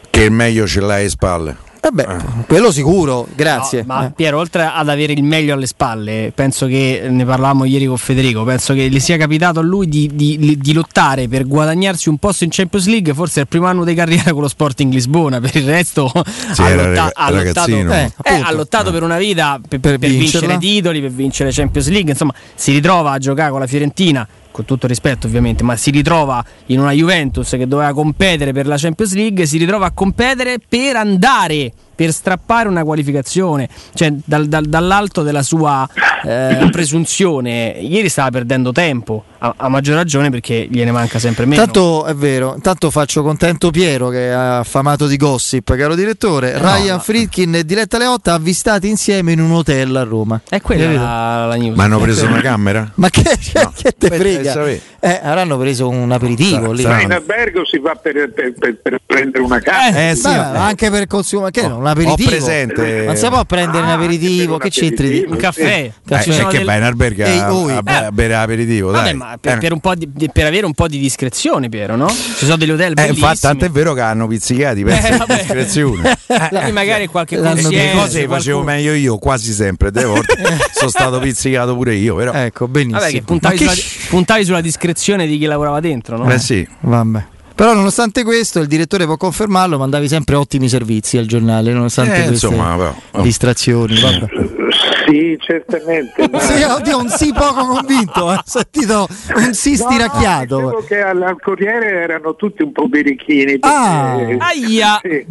che 0.08 0.22
il 0.24 0.30
meglio 0.30 0.66
ce 0.66 0.80
l'hai 0.80 1.00
alle 1.00 1.08
spalle. 1.08 1.56
Vabbè, 1.82 2.06
eh. 2.08 2.44
quello 2.46 2.70
sicuro, 2.70 3.26
grazie. 3.34 3.80
No, 3.80 3.86
ma 3.86 4.06
eh. 4.06 4.12
Piero, 4.12 4.38
oltre 4.38 4.70
ad 4.72 4.88
avere 4.88 5.14
il 5.14 5.24
meglio 5.24 5.54
alle 5.54 5.66
spalle, 5.66 6.30
penso 6.32 6.66
che 6.66 7.08
ne 7.10 7.24
parlavamo 7.24 7.64
ieri 7.64 7.86
con 7.86 7.96
Federico. 7.96 8.44
Penso 8.44 8.72
che 8.72 8.88
gli 8.88 9.00
sia 9.00 9.16
capitato 9.16 9.58
a 9.58 9.64
lui 9.64 9.88
di, 9.88 10.08
di, 10.14 10.56
di 10.60 10.72
lottare 10.72 11.26
per 11.26 11.44
guadagnarsi 11.44 12.08
un 12.08 12.18
posto 12.18 12.44
in 12.44 12.50
Champions 12.52 12.86
League. 12.86 13.12
Forse 13.14 13.40
è 13.40 13.42
il 13.42 13.48
primo 13.48 13.66
anno 13.66 13.82
di 13.82 13.94
carriera 13.94 14.30
con 14.30 14.42
lo 14.42 14.48
Sporting 14.48 14.92
Lisbona. 14.92 15.40
Per 15.40 15.56
il 15.56 15.64
resto, 15.64 16.08
sì, 16.52 16.62
ha, 16.62 16.72
lotta, 16.72 17.10
ha, 17.14 17.30
lottato, 17.32 17.70
eh, 17.72 18.12
eh, 18.22 18.34
ha, 18.34 18.52
lottato, 18.52 18.92
per 18.92 19.02
una 19.02 19.18
vita 19.18 19.58
per, 19.66 19.80
per, 19.80 19.98
per 19.98 20.08
vincere 20.08 20.58
titoli, 20.58 21.00
per 21.00 21.10
vincere 21.10 21.50
Champions 21.50 21.88
League. 21.88 22.12
Insomma, 22.12 22.32
si 22.54 22.70
ritrova 22.70 23.10
a 23.10 23.18
giocare 23.18 23.50
con 23.50 23.58
la 23.58 23.66
Fiorentina 23.66 24.28
con 24.52 24.64
tutto 24.64 24.86
rispetto 24.86 25.26
ovviamente, 25.26 25.64
ma 25.64 25.74
si 25.76 25.90
ritrova 25.90 26.44
in 26.66 26.78
una 26.78 26.92
Juventus 26.92 27.50
che 27.50 27.66
doveva 27.66 27.92
competere 27.92 28.52
per 28.52 28.66
la 28.66 28.76
Champions 28.76 29.14
League, 29.14 29.46
si 29.46 29.58
ritrova 29.58 29.86
a 29.86 29.90
competere 29.90 30.58
per 30.60 30.94
andare 30.94 31.72
per 31.94 32.12
strappare 32.12 32.68
una 32.68 32.84
qualificazione, 32.84 33.68
cioè 33.94 34.12
dal, 34.24 34.46
dal, 34.46 34.66
dall'alto 34.66 35.22
della 35.22 35.42
sua 35.42 35.88
eh, 36.24 36.68
presunzione. 36.70 37.78
Ieri 37.80 38.08
stava 38.08 38.30
perdendo 38.30 38.72
tempo, 38.72 39.24
a, 39.44 39.54
a, 39.56 39.68
maggior 39.68 39.96
ragione 39.96 40.30
perché 40.30 40.68
gliene 40.70 40.92
manca 40.92 41.18
sempre 41.18 41.46
meno. 41.46 41.62
Tanto 41.62 42.04
è 42.04 42.14
vero, 42.14 42.54
intanto 42.54 42.90
faccio 42.90 43.22
contento 43.22 43.70
Piero 43.70 44.08
che 44.08 44.28
è 44.28 44.30
affamato 44.30 45.08
di 45.08 45.16
gossip, 45.16 45.74
caro 45.74 45.96
direttore. 45.96 46.52
No, 46.52 46.58
Ryan 46.60 46.96
no. 46.96 46.98
Friedkin 47.00 47.54
e 47.56 47.64
Diletta 47.64 47.98
Leotta 47.98 48.34
avvistati 48.34 48.88
insieme 48.88 49.32
in 49.32 49.40
un 49.40 49.50
hotel 49.50 49.96
a 49.96 50.04
Roma. 50.04 50.40
È 50.48 50.60
quella 50.60 50.92
la, 50.92 51.46
la 51.46 51.54
news. 51.56 51.76
Ma 51.76 51.84
hanno 51.84 51.98
preso 51.98 52.26
una 52.26 52.40
camera? 52.40 52.88
Ma 52.94 53.10
che, 53.10 53.38
no. 53.54 53.72
che 53.76 53.94
te 53.98 54.10
frega? 54.10 54.64
Eh, 55.04 55.20
avranno 55.20 55.58
preso 55.58 55.88
un 55.88 56.12
aperitivo 56.12 56.70
lì. 56.70 56.82
in 56.82 57.12
albergo 57.12 57.66
si 57.66 57.78
va 57.78 57.96
per, 57.96 58.30
per, 58.32 58.52
per, 58.56 58.78
per 58.80 59.00
prendere 59.04 59.42
una 59.42 59.58
camera. 59.58 60.10
Eh, 60.10 60.14
sì, 60.14 60.28
Beh, 60.28 60.58
anche 60.58 60.90
per 60.90 61.08
consumare. 61.08 61.50
Che 61.50 61.62
oh. 61.62 61.78
un 61.78 61.86
aperitivo. 61.86 62.30
Presente. 62.30 63.04
Non 63.06 63.16
si 63.16 63.26
può 63.26 63.44
prendere 63.44 63.82
ah, 63.82 63.86
un 63.86 63.90
aperitivo, 63.90 64.58
che 64.58 64.70
c'entri? 64.70 65.24
Un 65.26 65.36
caffè. 65.36 65.92
Eh, 66.08 66.16
è 66.20 66.46
che 66.46 66.62
vai 66.62 66.76
in 66.78 66.84
albergo 66.84 67.24
a, 67.24 67.82
a, 67.84 68.06
a, 68.06 68.12
bere 68.12 68.36
aperitivo. 68.36 68.92
Vabbè, 68.92 69.12
ma 69.14 69.31
per, 69.38 69.58
eh. 69.62 69.78
per, 69.80 69.96
di, 69.96 70.30
per, 70.32 70.46
avere 70.46 70.66
un 70.66 70.74
po' 70.74 70.88
di 70.88 70.98
discrezione, 70.98 71.68
Piero, 71.68 71.96
no? 71.96 72.08
Ci 72.08 72.44
sono 72.44 72.56
degli 72.56 72.70
hotel 72.70 72.94
eh, 72.96 73.08
infatti, 73.08 73.40
tanto 73.40 73.64
è 73.64 73.70
vero 73.70 73.94
che 73.94 74.00
hanno 74.00 74.26
pizzicati 74.26 74.82
per 74.82 74.94
eh, 74.94 75.34
discrezione. 75.36 76.16
eh, 76.26 76.72
magari 76.72 77.06
qualche 77.06 77.38
consiglio. 77.38 77.92
cose 77.92 78.26
facevo 78.26 78.62
meglio 78.62 78.92
io, 78.92 79.18
quasi 79.18 79.52
sempre. 79.52 79.90
Delle 79.90 80.06
volte 80.06 80.34
sono 80.72 80.90
stato 80.90 81.18
pizzicato 81.20 81.74
pure 81.74 81.94
io. 81.94 82.16
Però. 82.16 82.32
Ecco, 82.32 82.68
benissimo. 82.68 83.00
Vabbè, 83.00 83.12
che 83.12 83.22
puntavi, 83.22 83.56
che... 83.56 83.68
Sulla, 83.68 84.06
puntavi 84.08 84.44
sulla 84.44 84.60
discrezione 84.60 85.26
di 85.26 85.38
chi 85.38 85.44
lavorava 85.44 85.80
dentro, 85.80 86.16
no? 86.16 86.24
Beh, 86.24 86.38
sì. 86.38 86.66
Vabbè. 86.80 87.24
Però 87.54 87.74
nonostante 87.74 88.24
questo, 88.24 88.60
il 88.60 88.66
direttore 88.66 89.04
può 89.04 89.16
confermarlo, 89.16 89.78
mandavi 89.78 90.08
sempre 90.08 90.36
ottimi 90.36 90.68
servizi 90.68 91.18
al 91.18 91.26
giornale, 91.26 91.72
nonostante 91.72 92.22
eh, 92.22 92.26
queste 92.26 92.46
insomma, 92.46 92.76
però, 92.76 92.94
oh. 93.12 93.22
distrazioni. 93.22 94.00
Vabbè. 94.00 94.60
Sì, 95.06 95.36
certamente. 95.40 96.28
Ma... 96.30 96.38
Sì, 96.40 96.62
oddio, 96.62 96.98
un 96.98 97.08
sì 97.08 97.32
poco 97.32 97.66
convinto, 97.66 98.24
ho 98.24 98.40
sentito 98.44 99.06
un 99.36 99.54
sì 99.54 99.76
stiracchiato. 99.76 100.60
No, 100.60 100.84
che 100.86 101.00
al, 101.00 101.22
al 101.22 101.40
Corriere 101.40 101.90
erano 101.90 102.34
tutti 102.36 102.62
un 102.62 102.72
po' 102.72 102.88
birichini. 102.88 103.58
Perché, 103.58 103.66
ah, 103.66 104.36
aia! 104.38 105.00
Sì. 105.02 105.26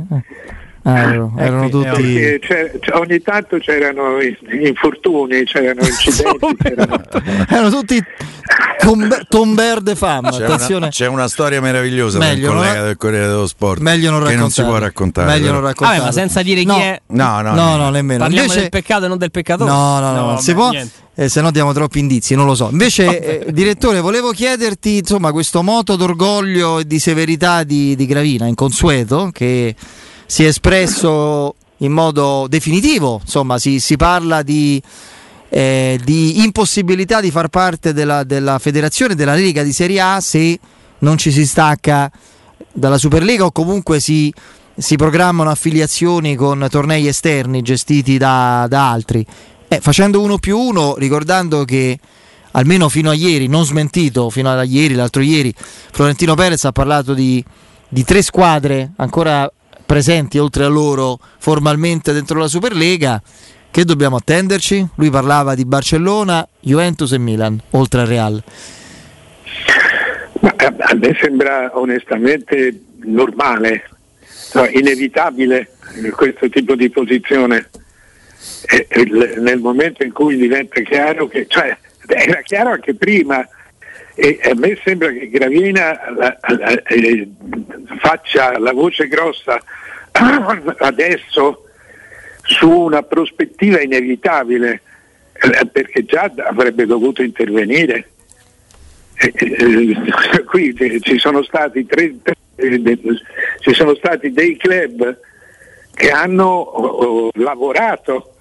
Ah, 0.84 1.14
ecco, 1.14 1.32
erano 1.38 1.70
tutti... 1.70 2.40
C'è, 2.40 2.72
c'è, 2.80 2.94
ogni 2.94 3.22
tanto 3.22 3.58
c'erano 3.58 4.18
infortuni, 4.62 5.44
c'erano 5.44 5.82
incidenti. 5.86 6.56
c'erano... 6.58 7.04
erano 7.48 7.70
tutti 7.70 8.04
tomber, 8.80 9.28
tomber 9.28 9.82
de 9.82 9.96
fama. 9.96 10.32
C'è 10.32 10.76
una, 10.76 10.88
c'è 10.88 11.08
una, 11.08 11.28
storia 11.28 11.62
meravigliosa 11.62 12.18
Meglio 12.18 12.48
del 12.48 12.58
collega 12.58 12.76
non... 12.76 12.86
del 12.86 12.98
Corriere 12.98 13.28
dello 13.28 13.48
Sport 13.48 13.82
Meglio 13.82 14.12
non 14.12 14.24
che 14.26 14.36
non 14.36 14.50
si 14.50 14.64
può 14.64 14.78
raccontare. 14.78 15.28
Meglio 15.28 15.52
non 15.52 15.62
raccontare. 15.62 16.00
Vabbè, 16.00 16.10
ma 16.10 16.12
senza 16.12 16.42
dire 16.42 16.64
no. 16.64 16.74
chi 16.74 16.82
è. 16.82 17.02
No, 17.08 17.42
no, 17.42 17.54
no, 17.54 17.76
no 17.76 17.90
nemmeno. 17.90 18.20
Parliamo 18.20 18.46
Invece... 18.46 18.62
del 18.62 18.70
peccato 18.70 19.06
e 19.06 19.08
non 19.08 19.18
del 19.18 19.32
peccatore. 19.32 19.70
No, 19.70 20.00
no, 20.00 20.12
no, 20.12 20.20
no 20.20 20.26
non 20.26 20.40
si 20.40 20.54
può. 20.54 20.72
Eh, 21.14 21.30
se 21.30 21.42
no 21.42 21.52
diamo 21.52 21.74
troppi 21.74 22.00
indizi, 22.00 22.36
non 22.36 22.46
lo 22.46 22.56
so. 22.56 22.70
Invece, 22.72 23.46
eh, 23.46 23.52
direttore, 23.52 24.00
volevo 24.00 24.32
chiederti 24.32 24.98
insomma 24.98 25.32
questo 25.32 25.62
moto 25.62 25.96
d'orgoglio 25.96 26.80
e 26.80 26.88
di 26.88 27.00
severità 27.00 27.64
di, 27.64 27.96
di 27.96 28.06
Gravina, 28.06 28.48
inconsueto, 28.48 29.30
che 29.32 29.76
si 30.32 30.46
è 30.46 30.48
espresso 30.48 31.56
in 31.80 31.92
modo 31.92 32.48
definitivo, 32.48 33.20
insomma 33.22 33.60
si, 33.60 33.82
si 33.82 33.98
parla 33.98 34.44
di, 34.44 34.82
eh, 35.50 36.00
di, 36.02 36.42
impossibilità 36.42 37.20
di 37.20 37.30
far 37.32 37.50
parte 37.50 37.92
della, 37.92 38.24
della 38.24 38.58
federazione 38.58 39.14
della 39.14 39.34
Lega 39.34 39.62
di 39.62 39.74
Serie 39.74 40.00
A 40.00 40.22
se 40.22 40.58
non 41.00 41.18
ci 41.18 41.34
si 41.34 41.46
stacca 41.46 42.10
dalla 42.72 42.98
Superlega 42.98 43.44
o 43.44 43.52
comunque 43.52 44.00
si, 44.00 44.34
si 44.74 44.96
programmano 44.96 45.50
affiliazioni 45.50 46.36
con 46.36 46.66
tornei 46.70 47.08
esterni 47.08 47.62
gestiti 47.62 48.18
da, 48.18 48.68
da 48.70 48.90
altri. 48.90 49.26
Eh, 49.68 49.82
facendo 49.82 50.22
uno 50.22 50.38
più 50.38 50.58
uno, 50.58 50.96
ricordando 50.96 51.66
che 51.66 52.00
almeno 52.52 52.88
fino 52.88 53.10
a 53.10 53.14
ieri, 53.14 53.48
non 53.48 53.66
smentito, 53.66 54.30
fino 54.30 54.50
a 54.50 54.64
ieri, 54.64 54.94
l'altro 54.94 55.24
ieri, 55.24 55.54
Florentino 55.58 56.36
Perez 56.36 56.64
ha 56.64 56.72
parlato 56.72 57.14
di, 57.14 57.44
di 57.90 58.06
tre 58.06 58.22
squadre 58.22 58.94
ancora 58.96 59.52
presenti 59.92 60.38
oltre 60.38 60.64
a 60.64 60.70
loro 60.70 61.20
formalmente 61.38 62.14
dentro 62.14 62.40
la 62.40 62.48
Superlega. 62.48 63.22
Che 63.70 63.84
dobbiamo 63.84 64.16
attenderci? 64.16 64.88
Lui 64.96 65.10
parlava 65.10 65.54
di 65.54 65.66
Barcellona, 65.66 66.48
Juventus 66.62 67.12
e 67.12 67.18
Milan, 67.18 67.62
oltre 67.72 68.00
al 68.00 68.08
Real. 68.08 68.42
Ma 70.40 70.56
a 70.56 70.96
me 70.96 71.18
sembra 71.20 71.78
onestamente 71.78 72.84
normale, 73.04 73.90
no, 74.54 74.66
inevitabile 74.66 75.74
questo 76.16 76.48
tipo 76.48 76.76
di 76.76 76.90
posizione. 76.90 77.70
Nel 79.40 79.60
momento 79.60 80.04
in 80.04 80.14
cui 80.14 80.38
diventa 80.38 80.80
chiaro 80.84 81.28
che, 81.28 81.48
cioè, 81.50 81.78
era 82.08 82.40
chiaro 82.44 82.72
anche 82.72 82.96
prima, 82.96 83.46
e 84.24 84.40
a 84.44 84.54
me 84.54 84.80
sembra 84.84 85.10
che 85.10 85.30
Gravina 85.30 86.00
la, 86.16 86.38
la, 86.40 86.84
eh, 86.84 87.28
faccia 87.98 88.60
la 88.60 88.72
voce 88.72 89.08
grossa 89.08 89.60
adesso 90.78 91.66
su 92.44 92.70
una 92.70 93.02
prospettiva 93.02 93.82
inevitabile, 93.82 94.82
eh, 95.34 95.66
perché 95.66 96.06
già 96.06 96.32
avrebbe 96.38 96.86
dovuto 96.86 97.24
intervenire. 97.24 98.10
Eh, 99.16 99.34
eh, 99.36 100.44
qui 100.46 100.76
ci 101.02 101.18
sono, 101.18 101.44
tre, 101.44 102.14
ci 103.60 103.74
sono 103.74 103.96
stati 103.96 104.32
dei 104.32 104.56
club 104.56 105.20
che 105.96 106.12
hanno 106.12 107.32
lavorato 107.34 108.36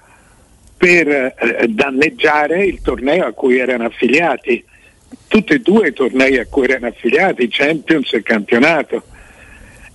per 0.77 1.35
danneggiare 1.69 2.67
il 2.67 2.83
torneo 2.83 3.25
a 3.25 3.33
cui 3.33 3.59
erano 3.59 3.87
affiliati, 3.87 4.63
tutti 5.29 5.53
e 5.53 5.61
due 5.61 5.89
i 5.89 5.93
tornei 5.93 6.39
a 6.39 6.47
cui 6.47 6.65
erano 6.65 6.89
affiliati, 6.89 7.49
Champions 7.49 8.13
e 8.13 8.23
campionato. 8.23 9.03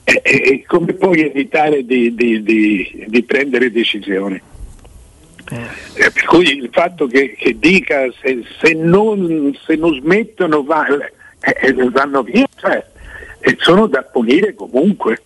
E, 0.04 0.22
e 0.24 0.64
come 0.68 0.94
puoi 0.94 1.22
evitare 1.22 1.84
di, 1.84 2.14
di, 2.14 2.44
di, 2.44 3.06
di 3.08 3.24
prendere 3.24 3.72
decisioni? 3.72 4.40
Eh. 5.50 5.56
eh. 5.56 6.12
Per 6.12 6.26
cui 6.26 6.58
il 6.58 6.70
fatto 6.72 7.08
che, 7.08 7.36
che 7.38 7.58
dica 7.58 8.06
se, 8.22 8.44
se, 8.60 8.74
non, 8.74 9.56
se, 9.66 9.76
non, 9.76 9.94
smettono 10.00 10.64
va, 10.64 10.86
eh, 10.88 11.56
eh 11.62 11.74
vanno 11.90 12.24
via, 12.24 12.48
cioè, 12.56 12.84
e 13.40 13.56
sono 13.60 13.88
da 13.88 14.04
punire 14.04 14.54
comunque. 14.54 15.22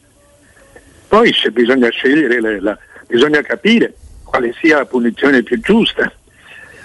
Poi 1.08 1.34
se 1.34 1.52
bisogna 1.52 1.90
scegliere, 1.90 2.60
la, 2.62 2.78
bisogna 3.08 3.42
capire 3.42 3.94
quale 4.24 4.54
sia 4.62 4.78
la 4.78 4.86
punizione 4.86 5.42
più 5.42 5.60
giusta. 5.60 6.12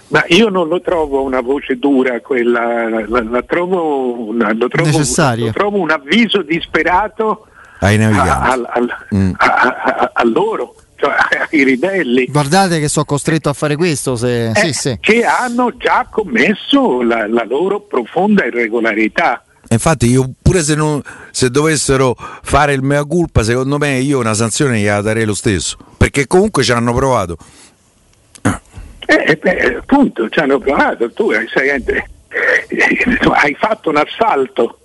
Ma 0.08 0.24
io 0.28 0.48
non 0.48 0.68
lo 0.68 0.80
trovo 0.80 1.22
una 1.22 1.40
voce 1.40 1.78
dura, 1.78 2.20
quella, 2.20 2.88
la, 2.88 3.22
la 3.22 3.42
trovo, 3.42 4.28
una, 4.28 4.52
lo, 4.52 4.68
trovo, 4.68 4.98
lo, 4.98 5.50
trovo, 5.50 5.78
un 5.78 5.90
avviso 5.90 6.42
disperato 6.42 7.46
ai 7.80 7.96
naviganti. 7.96 8.30
A, 8.30 8.72
a, 8.72 9.16
mm. 9.16 9.32
a, 9.36 10.10
a 10.14 10.24
loro. 10.24 10.74
Cioè, 10.96 11.12
ai 11.50 11.64
ribelli. 11.64 12.26
Guardate 12.26 12.80
che 12.80 12.88
sono 12.88 13.04
costretto 13.04 13.48
a 13.48 13.52
fare 13.52 13.76
questo. 13.76 14.16
Se... 14.16 14.50
Eh, 14.50 14.54
sì, 14.54 14.72
sì. 14.72 14.98
Che 15.00 15.24
hanno 15.24 15.76
già 15.76 16.06
commesso 16.10 17.02
la, 17.02 17.26
la 17.26 17.44
loro 17.44 17.80
profonda 17.80 18.44
irregolarità. 18.44 19.42
Infatti, 19.68 20.06
io 20.08 20.30
pure 20.40 20.62
se, 20.62 20.74
non, 20.74 21.02
se, 21.30 21.50
dovessero 21.50 22.14
fare 22.42 22.74
il 22.74 22.82
mea 22.82 23.04
culpa, 23.04 23.42
secondo 23.42 23.78
me 23.78 23.98
io 23.98 24.18
una 24.18 24.34
sanzione 24.34 24.78
gliela 24.78 25.00
darei 25.00 25.24
lo 25.24 25.34
stesso. 25.34 25.76
Perché 25.96 26.26
comunque 26.26 26.62
ci 26.62 26.72
hanno 26.72 26.92
provato. 26.92 27.36
Eh, 29.06 29.36
beh, 29.40 29.76
appunto, 29.76 30.28
ci 30.28 30.38
hanno 30.38 30.58
provato. 30.58 31.10
Tu 31.12 31.30
sei, 31.52 31.70
hai 31.70 33.56
fatto 33.58 33.90
un 33.90 33.96
assalto 33.96 34.78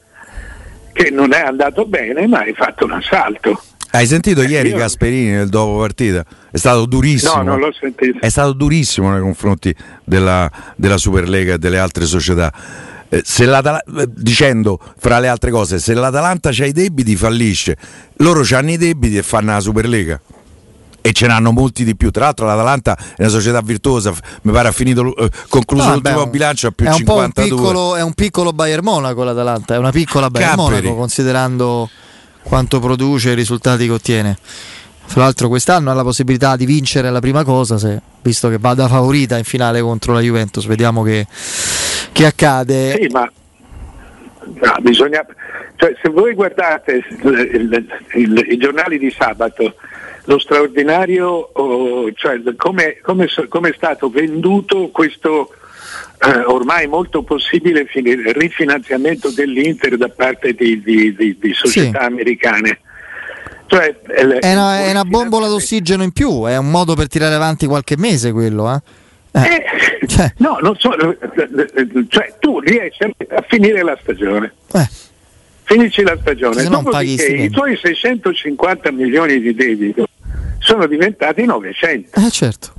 che 0.93 1.09
non 1.09 1.33
è 1.33 1.41
andato 1.41 1.85
bene, 1.85 2.27
ma 2.27 2.39
hai 2.39 2.53
fatto 2.53 2.85
un 2.85 2.91
assalto. 2.91 3.61
Hai 3.91 4.05
sentito 4.05 4.43
ieri 4.43 4.69
Io... 4.69 4.77
Gasperini 4.77 5.31
nel 5.31 5.49
dopo 5.49 5.79
partita? 5.79 6.23
È 6.51 6.57
stato 6.57 6.85
durissimo. 6.85 7.35
No, 7.37 7.43
non 7.43 7.59
l'ho 7.59 7.71
sentito. 7.71 8.19
È 8.19 8.29
stato 8.29 8.53
durissimo 8.53 9.11
nei 9.11 9.21
confronti 9.21 9.73
della, 10.03 10.49
della 10.75 10.97
Superlega 10.97 11.53
e 11.53 11.57
delle 11.57 11.79
altre 11.79 12.05
società. 12.05 12.53
Eh, 13.11 13.23
eh, 13.25 14.07
dicendo 14.07 14.79
fra 14.97 15.17
le 15.17 15.27
altre 15.27 15.49
cose, 15.49 15.79
se 15.79 15.95
l'Atalanta 15.95 16.49
ha 16.49 16.65
i 16.65 16.71
debiti 16.71 17.15
fallisce, 17.15 17.75
loro 18.17 18.43
hanno 18.51 18.69
i 18.69 18.77
debiti 18.77 19.17
e 19.17 19.23
fanno 19.23 19.53
la 19.53 19.59
Superlega 19.59 20.21
e 21.09 21.13
ce 21.13 21.27
n'hanno 21.27 21.51
molti 21.51 21.83
di 21.83 21.95
più. 21.95 22.11
Tra 22.11 22.25
l'altro, 22.25 22.45
l'Atalanta 22.45 22.97
è 23.15 23.21
una 23.21 23.29
società 23.29 23.61
virtuosa. 23.61 24.13
Mi 24.43 24.51
pare 24.51 24.67
ha 24.67 24.71
finito 24.71 25.15
eh, 25.15 25.29
concluso 25.49 25.87
no, 25.87 25.93
l'ultimo 25.93 26.23
beh, 26.23 26.29
bilancio 26.29 26.67
a 26.67 26.71
più 26.71 26.85
è 26.85 26.93
52. 26.93 27.51
Un 27.51 27.57
piccolo, 27.57 27.95
è 27.95 28.01
un 28.01 28.13
piccolo 28.13 28.53
Bayern 28.53 28.83
Monaco 28.83 29.23
l'Atalanta, 29.23 29.73
è 29.73 29.77
una 29.77 29.91
piccola 29.91 30.29
Bayern 30.29 30.55
Capperi. 30.55 30.81
Monaco 30.81 30.95
considerando 30.95 31.89
quanto 32.43 32.79
produce 32.79 33.29
e 33.29 33.31
i 33.33 33.35
risultati 33.35 33.85
che 33.85 33.91
ottiene. 33.91 34.37
Fra 35.05 35.21
l'altro 35.21 35.47
quest'anno 35.47 35.89
ha 35.89 35.95
la 35.95 36.03
possibilità 36.03 36.55
di 36.55 36.67
vincere 36.67 37.09
la 37.09 37.19
prima 37.19 37.43
cosa, 37.43 37.79
se, 37.79 37.99
visto 38.21 38.47
che 38.47 38.59
vada 38.59 38.87
favorita 38.87 39.37
in 39.37 39.43
finale 39.43 39.81
contro 39.81 40.13
la 40.13 40.19
Juventus, 40.19 40.67
vediamo 40.67 41.01
che, 41.01 41.25
che 42.11 42.25
accade. 42.27 42.95
Sì, 43.01 43.07
ma 43.07 43.21
no, 43.21 44.75
bisogna, 44.81 45.25
cioè, 45.77 45.95
se 45.99 46.09
voi 46.09 46.35
guardate 46.35 47.03
il, 47.23 47.49
il, 47.53 47.87
il, 48.13 48.45
i 48.49 48.57
giornali 48.57 48.99
di 48.99 49.11
sabato, 49.17 49.73
lo 50.29 50.37
straordinario, 50.37 51.49
oh, 51.53 52.13
cioè 52.13 52.39
come, 52.55 52.99
come, 53.01 53.27
come, 53.47 53.69
è 53.69 53.73
stato 53.75 54.11
venduto 54.11 54.89
questo 54.89 55.51
eh, 56.19 56.39
ormai 56.45 56.85
molto 56.85 57.23
possibile 57.23 57.87
rifinanziamento 57.91 59.31
dell'Inter 59.31 59.97
da 59.97 60.09
parte 60.09 60.53
di, 60.53 60.83
di, 60.83 61.15
di, 61.15 61.35
di 61.39 61.53
società 61.53 62.01
sì. 62.01 62.05
americane. 62.05 62.79
Cioè, 63.65 64.01
è, 64.01 64.51
una, 64.51 64.81
è, 64.81 64.91
una, 64.91 65.05
bombola 65.05 65.47
d'ossigeno 65.47 66.03
in 66.03 66.11
più, 66.11 66.45
è 66.45 66.57
un 66.57 66.69
modo 66.69 66.93
per 66.93 67.07
tirare 67.07 67.33
avanti 67.33 67.65
qualche 67.65 67.97
mese 67.97 68.31
quello. 68.31 68.71
Eh? 68.71 68.81
Eh, 69.31 69.65
eh, 70.01 70.05
cioè. 70.07 70.31
No, 70.37 70.59
non 70.61 70.75
so, 70.77 70.91
cioè 72.07 72.35
tu 72.39 72.59
riesci 72.59 73.03
a 73.03 73.43
finire 73.47 73.81
la 73.81 73.97
stagione. 73.99 74.53
Eh. 74.73 74.87
Finisci 75.63 76.03
la 76.03 76.17
stagione, 76.19 76.63
dopodiché 76.65 77.25
i 77.25 77.49
tuoi 77.49 77.75
650 77.77 78.91
milioni 78.91 79.39
di 79.39 79.53
debito 79.53 80.07
sono 80.59 80.85
diventati 80.87 81.45
900. 81.45 82.19
Eh 82.19 82.29
certo. 82.29 82.73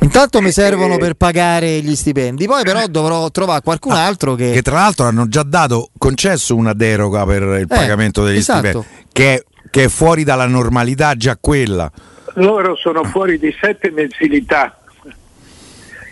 Intanto 0.00 0.40
mi 0.40 0.50
servono 0.50 0.96
per 0.96 1.14
pagare 1.14 1.80
gli 1.80 1.94
stipendi, 1.94 2.46
poi 2.46 2.64
però 2.64 2.84
dovrò 2.88 3.30
trovare 3.30 3.62
qualcun 3.62 3.92
ah, 3.92 4.04
altro 4.04 4.34
che... 4.34 4.50
Che 4.50 4.62
tra 4.62 4.74
l'altro 4.74 5.06
hanno 5.06 5.28
già 5.28 5.44
dato, 5.44 5.90
concesso 5.96 6.56
una 6.56 6.72
deroga 6.72 7.24
per 7.24 7.42
il 7.42 7.60
eh, 7.62 7.66
pagamento 7.66 8.24
degli 8.24 8.38
esatto. 8.38 8.82
stipendi, 8.82 8.86
che 9.12 9.34
è, 9.34 9.44
che 9.70 9.84
è 9.84 9.88
fuori 9.88 10.24
dalla 10.24 10.46
normalità 10.46 11.14
già 11.14 11.38
quella. 11.40 11.90
Loro 12.34 12.74
sono 12.74 13.04
fuori 13.04 13.38
di 13.38 13.54
sette 13.60 13.92
mensilità 13.92 14.76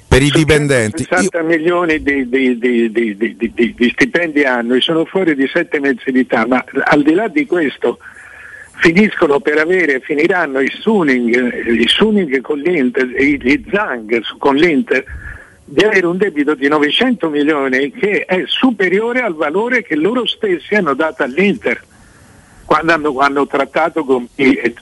per 0.06 0.22
i 0.22 0.30
dipendenti 0.30 1.04
60 1.04 1.38
Io... 1.38 1.44
milioni 1.44 2.02
di, 2.02 2.28
di, 2.28 2.58
di, 2.58 3.74
di, 3.76 3.90
stipendi 3.92 4.42
annui 4.42 4.80
sono 4.80 5.04
fuori 5.04 5.36
di 5.36 5.46
sette 5.46 5.78
mensilità 5.78 6.48
ma 6.48 6.64
al 6.82 7.04
di 7.04 7.14
là 7.14 7.28
di 7.28 7.46
questo 7.46 7.98
finiscono 8.80 9.40
per 9.40 9.58
avere, 9.58 10.00
finiranno 10.00 10.60
i 10.60 10.70
Suning, 10.70 11.68
i 11.68 11.86
Suning 11.86 12.40
con 12.40 12.58
l'Inter, 12.58 13.06
gli 13.06 13.64
Zang 13.70 14.22
con 14.38 14.56
l'Inter, 14.56 15.04
di 15.64 15.84
avere 15.84 16.06
un 16.06 16.16
debito 16.16 16.54
di 16.54 16.66
900 16.66 17.28
milioni 17.28 17.92
che 17.92 18.24
è 18.24 18.42
superiore 18.46 19.20
al 19.20 19.34
valore 19.34 19.82
che 19.82 19.94
loro 19.94 20.26
stessi 20.26 20.74
hanno 20.74 20.94
dato 20.94 21.22
all'Inter 21.22 21.80
quando 22.64 22.92
hanno, 22.92 23.18
hanno 23.18 23.46
trattato 23.46 24.04
con, 24.04 24.28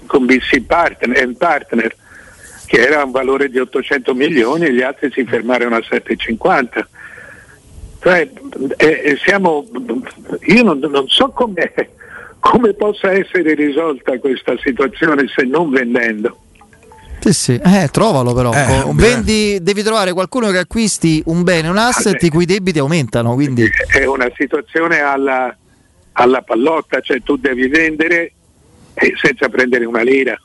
con 0.07 0.27
BC 0.27 0.63
partner, 0.63 1.35
partner, 1.37 1.95
che 2.67 2.81
era 2.81 3.03
un 3.03 3.11
valore 3.11 3.49
di 3.49 3.59
800 3.59 4.15
milioni 4.15 4.67
e 4.67 4.75
gli 4.75 4.83
altri 4.83 5.11
si 5.11 5.25
fermarono 5.25 5.77
a 5.77 5.83
750. 5.83 6.89
Cioè, 8.01 8.31
eh, 8.77 9.19
siamo, 9.25 9.67
io 10.43 10.63
non, 10.63 10.79
non 10.79 11.09
so 11.09 11.31
come 11.31 11.73
come 12.41 12.75
possa 12.75 13.13
essere 13.13 13.55
risolta 13.55 14.19
questa 14.19 14.57
situazione 14.63 15.27
se 15.35 15.45
non 15.45 15.71
vendendo? 15.71 16.43
Sì, 17.21 17.33
sì. 17.33 17.61
Eh, 17.63 17.89
trovalo 17.91 18.33
però. 18.33 18.53
Eh, 18.53 18.85
Vendi, 18.95 19.59
devi 19.61 19.83
trovare 19.83 20.13
qualcuno 20.13 20.51
che 20.51 20.59
acquisti 20.59 21.23
un 21.27 21.43
bene, 21.43 21.69
un 21.69 21.77
asset 21.77 22.23
i 22.23 22.31
cui 22.31 22.47
debiti 22.47 22.79
aumentano. 22.79 23.35
Quindi... 23.35 23.69
È 23.89 24.05
una 24.05 24.31
situazione 24.37 25.01
alla, 25.01 25.55
alla 26.13 26.43
pallotta, 26.43 27.01
cioè 27.01 27.21
tu 27.23 27.37
devi 27.37 27.67
vendere 27.67 28.33
eh, 28.95 29.13
senza 29.21 29.49
prendere 29.49 29.85
una 29.85 30.03
lira. 30.03 30.41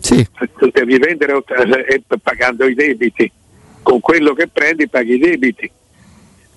Sì. 0.00 0.26
Tu 0.58 0.68
devi 0.72 0.98
vendere 0.98 1.42
eh, 1.86 2.02
pagando 2.20 2.66
i 2.66 2.74
debiti. 2.74 3.30
Con 3.82 4.00
quello 4.00 4.32
che 4.34 4.48
prendi 4.48 4.88
paghi 4.88 5.14
i 5.14 5.18
debiti. 5.18 5.70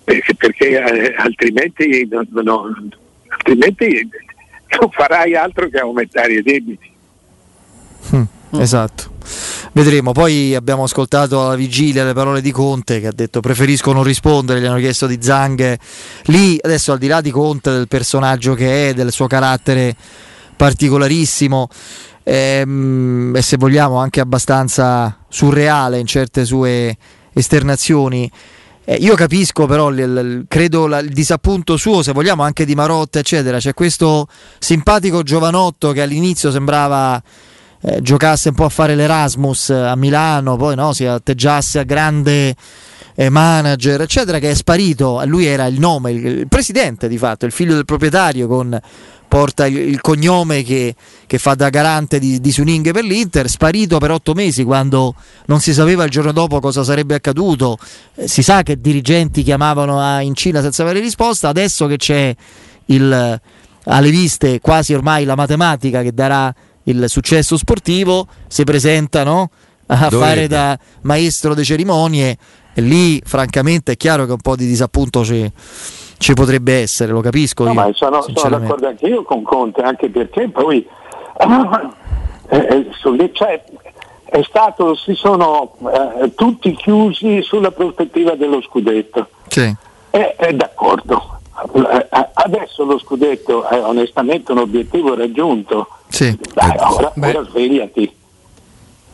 Perché, 0.03 0.35
perché 0.35 0.67
eh, 0.83 1.15
altrimenti 1.17 2.07
no, 2.09 2.25
no, 2.41 2.75
altrimenti 3.37 4.09
non 4.79 4.89
farai 4.91 5.35
altro 5.35 5.69
che 5.69 5.79
aumentare 5.79 6.33
i 6.33 6.41
debiti. 6.41 6.91
Mm, 8.15 8.23
esatto. 8.59 9.13
Vedremo, 9.71 10.11
poi 10.11 10.55
abbiamo 10.55 10.83
ascoltato 10.83 11.43
alla 11.43 11.55
vigilia 11.55 12.05
le 12.05 12.13
parole 12.13 12.41
di 12.41 12.51
Conte 12.51 12.99
che 12.99 13.07
ha 13.07 13.11
detto 13.11 13.41
preferisco 13.41 13.91
non 13.91 14.03
rispondere, 14.03 14.61
gli 14.61 14.65
hanno 14.65 14.77
chiesto 14.79 15.07
di 15.07 15.17
Zang. 15.21 15.77
Lì 16.25 16.57
adesso 16.61 16.91
al 16.91 16.97
di 16.97 17.07
là 17.07 17.21
di 17.21 17.31
Conte, 17.31 17.71
del 17.71 17.87
personaggio 17.87 18.53
che 18.53 18.89
è, 18.89 18.93
del 18.93 19.11
suo 19.11 19.27
carattere 19.27 19.95
particolarissimo 20.55 21.67
ehm, 22.23 23.33
e 23.35 23.41
se 23.41 23.57
vogliamo 23.57 23.97
anche 23.97 24.21
abbastanza 24.21 25.25
surreale 25.27 25.99
in 25.99 26.05
certe 26.05 26.45
sue 26.45 26.95
esternazioni, 27.33 28.31
eh, 28.85 28.95
io 28.95 29.15
capisco 29.15 29.65
però, 29.65 29.89
il, 29.89 29.99
il, 29.99 30.45
credo 30.47 30.87
la, 30.87 30.99
il 30.99 31.09
disappunto 31.09 31.75
suo, 31.75 32.03
se 32.03 32.13
vogliamo 32.13 32.43
anche 32.43 32.65
di 32.65 32.75
Marotta, 32.75 33.19
eccetera. 33.19 33.57
C'è 33.57 33.73
questo 33.73 34.27
simpatico 34.59 35.23
giovanotto 35.23 35.91
che 35.91 36.01
all'inizio 36.01 36.51
sembrava 36.51 37.21
eh, 37.81 38.01
giocasse 38.01 38.49
un 38.49 38.55
po' 38.55 38.65
a 38.65 38.69
fare 38.69 38.95
l'Erasmus 38.95 39.69
a 39.71 39.95
Milano, 39.95 40.55
poi 40.55 40.75
no, 40.75 40.93
si 40.93 41.05
atteggiasse 41.05 41.79
a 41.79 41.83
grande 41.83 42.55
eh, 43.15 43.29
manager, 43.29 44.01
eccetera, 44.01 44.39
che 44.39 44.51
è 44.51 44.53
sparito. 44.53 45.21
Lui 45.25 45.45
era 45.45 45.65
il 45.65 45.79
nome, 45.79 46.11
il, 46.11 46.25
il 46.25 46.47
presidente 46.47 47.07
di 47.07 47.17
fatto, 47.17 47.45
il 47.45 47.51
figlio 47.51 47.73
del 47.73 47.85
proprietario 47.85 48.47
con 48.47 48.79
porta 49.35 49.67
il, 49.67 49.99
cognome 49.99 50.63
che, 50.63 50.95
che, 51.27 51.37
fa 51.39 51.55
da 51.55 51.67
garante 51.67 52.19
di, 52.19 52.39
di 52.39 52.51
Suning 52.53 52.93
per 52.93 53.03
l'Inter, 53.03 53.49
sparito 53.49 53.97
per 53.97 54.11
otto 54.11 54.33
mesi 54.33 54.63
quando 54.63 55.13
non 55.47 55.59
si 55.59 55.73
sapeva 55.73 56.05
il 56.05 56.09
giorno 56.09 56.31
dopo 56.31 56.61
cosa 56.61 56.85
sarebbe 56.85 57.15
accaduto. 57.15 57.77
Eh, 58.15 58.29
si 58.29 58.41
sa 58.41 58.63
che 58.63 58.79
dirigenti 58.79 59.43
chiamavano 59.43 59.99
a, 59.99 60.21
in 60.21 60.35
Cina 60.35 60.61
senza 60.61 60.83
avere 60.83 61.01
risposta, 61.01 61.49
adesso 61.49 61.85
che 61.85 61.97
c'è 61.97 62.33
il, 62.85 63.41
alle 63.83 64.09
viste 64.09 64.61
quasi 64.61 64.93
ormai 64.93 65.25
la 65.25 65.35
matematica 65.35 66.01
che 66.01 66.13
darà 66.13 66.55
il 66.83 67.03
successo 67.09 67.57
sportivo, 67.57 68.27
si 68.47 68.63
presentano 68.63 69.49
a 69.87 70.07
Dove 70.07 70.23
fare 70.23 70.47
da 70.47 70.79
maestro 71.01 71.53
di 71.53 71.65
cerimonie. 71.65 72.37
E 72.73 72.81
lì 72.81 73.21
francamente 73.25 73.91
è 73.91 73.97
chiaro 73.97 74.25
che 74.25 74.31
un 74.31 74.41
po' 74.41 74.55
di 74.55 74.65
disappunto 74.65 75.23
c'è 75.23 75.51
ci 76.17 76.33
potrebbe 76.33 76.81
essere, 76.81 77.11
lo 77.11 77.21
capisco. 77.21 77.63
No, 77.63 77.69
io, 77.71 77.75
ma 77.75 77.89
sono, 77.93 78.25
sono, 78.33 78.59
d'accordo 78.59 78.87
anche 78.87 79.07
io 79.07 79.23
con 79.23 79.43
Conte, 79.43 79.81
anche 79.81 80.09
perché 80.09 80.49
poi 80.49 80.85
eh, 82.49 82.57
eh, 82.57 83.31
cioè, 83.33 83.63
è 84.25 84.41
stato, 84.43 84.95
si 84.95 85.13
sono 85.13 85.75
eh, 85.93 86.33
tutti 86.35 86.73
chiusi 86.75 87.41
sulla 87.41 87.71
prospettiva 87.71 88.35
dello 88.35 88.61
scudetto. 88.61 89.29
Sì. 89.47 89.73
è 90.09 90.53
d'accordo. 90.53 91.39
eh, 91.73 92.07
adesso 92.33 92.83
lo 92.83 92.97
scudetto 92.97 93.67
è 93.67 93.81
onestamente 93.81 94.51
un 94.51 94.59
obiettivo 94.59 95.15
raggiunto. 95.15 95.87
Sì. 96.07 96.37
Dai, 96.53 96.75
ora, 96.77 97.13
ora 97.15 97.43
svegliati. 97.43 98.15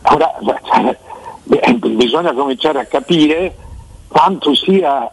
Ora, 0.03 0.31
cioè, 0.63 0.97
bisogna 1.77 2.33
cominciare 2.33 2.79
a 2.79 2.85
capire 2.85 3.55
quanto 4.11 4.53
sia, 4.53 5.09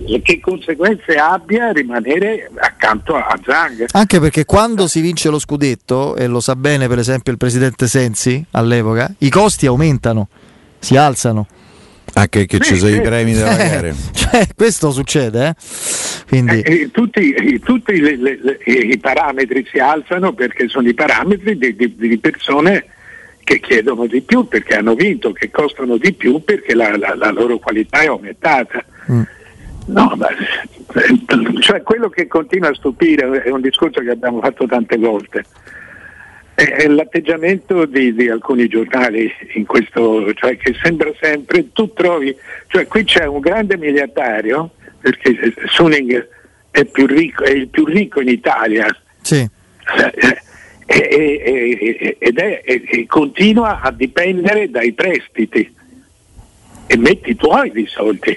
eh, 0.00 0.20
che 0.20 0.40
conseguenze 0.40 1.14
abbia 1.14 1.70
rimanere 1.70 2.50
accanto 2.56 3.14
a 3.14 3.38
Zang. 3.40 3.86
Anche 3.92 4.18
perché 4.18 4.44
quando 4.44 4.88
si 4.88 5.00
vince 5.00 5.30
lo 5.30 5.38
scudetto, 5.38 6.16
e 6.16 6.26
lo 6.26 6.40
sa 6.40 6.56
bene 6.56 6.88
per 6.88 6.98
esempio 6.98 7.30
il 7.30 7.38
presidente 7.38 7.86
Sensi 7.86 8.44
all'epoca, 8.50 9.14
i 9.18 9.30
costi 9.30 9.66
aumentano, 9.66 10.28
si 10.80 10.96
alzano. 10.96 11.46
Anche 12.14 12.46
che 12.46 12.58
ci 12.58 12.76
sono 12.76 12.94
i 12.94 13.00
premi 13.00 13.32
da 13.32 13.44
pagare. 13.44 13.94
cioè, 14.12 14.48
questo 14.56 14.90
succede, 14.90 15.46
eh? 15.46 15.54
Quindi... 16.26 16.60
Eh, 16.60 16.90
tutti, 16.90 17.60
tutti 17.60 17.98
le, 17.98 18.16
le, 18.16 18.38
le, 18.42 18.58
i 18.64 18.98
parametri 18.98 19.64
si 19.70 19.78
alzano 19.78 20.32
perché 20.32 20.68
sono 20.68 20.88
i 20.88 20.94
parametri 20.94 21.56
di, 21.56 21.76
di, 21.76 21.94
di, 21.96 22.18
persone 22.18 22.86
che 23.44 23.60
chiedono 23.60 24.06
di 24.06 24.20
più 24.22 24.46
perché 24.46 24.76
hanno 24.76 24.94
vinto, 24.94 25.32
che 25.32 25.50
costano 25.50 25.96
di 25.96 26.12
più 26.12 26.42
perché 26.44 26.74
la, 26.74 26.96
la, 26.96 27.14
la 27.14 27.30
loro 27.30 27.58
qualità 27.58 28.00
è 28.00 28.06
aumentata. 28.06 28.84
Mm. 29.10 29.22
No, 29.86 30.14
ma, 30.16 30.28
cioè 31.60 31.82
quello 31.82 32.08
che 32.08 32.26
continua 32.28 32.70
a 32.70 32.74
stupire 32.74 33.42
è 33.42 33.50
un 33.50 33.60
discorso 33.60 34.00
che 34.00 34.10
abbiamo 34.10 34.40
fatto 34.40 34.66
tante 34.66 34.96
volte 34.96 35.44
è 36.54 36.86
l'atteggiamento 36.86 37.86
di, 37.86 38.14
di, 38.14 38.28
alcuni 38.28 38.68
giornali 38.68 39.30
in 39.54 39.64
questo, 39.64 40.32
cioè 40.34 40.56
che 40.56 40.74
sembra 40.82 41.10
sempre, 41.20 41.72
tu 41.72 41.92
trovi, 41.92 42.36
cioè 42.68 42.86
qui 42.86 43.04
c'è 43.04 43.24
un 43.24 43.40
grande 43.40 43.76
miliardario, 43.76 44.70
perché 45.00 45.54
Suning 45.66 46.28
è, 46.70 46.86
ricco, 46.92 47.44
è 47.44 47.50
il 47.50 47.68
più 47.68 47.84
ricco 47.84 48.20
in 48.20 48.28
Italia. 48.28 48.86
Sì. 49.22 49.40
E, 49.40 50.42
e, 51.00 52.16
ed 52.18 52.38
è, 52.38 52.62
e 52.64 53.06
continua 53.06 53.80
a 53.80 53.90
dipendere 53.90 54.70
dai 54.70 54.92
prestiti 54.92 55.74
e 56.86 56.96
metti 56.98 57.30
i 57.30 57.36
tuoi 57.36 57.70
di 57.70 57.86
soldi. 57.86 58.30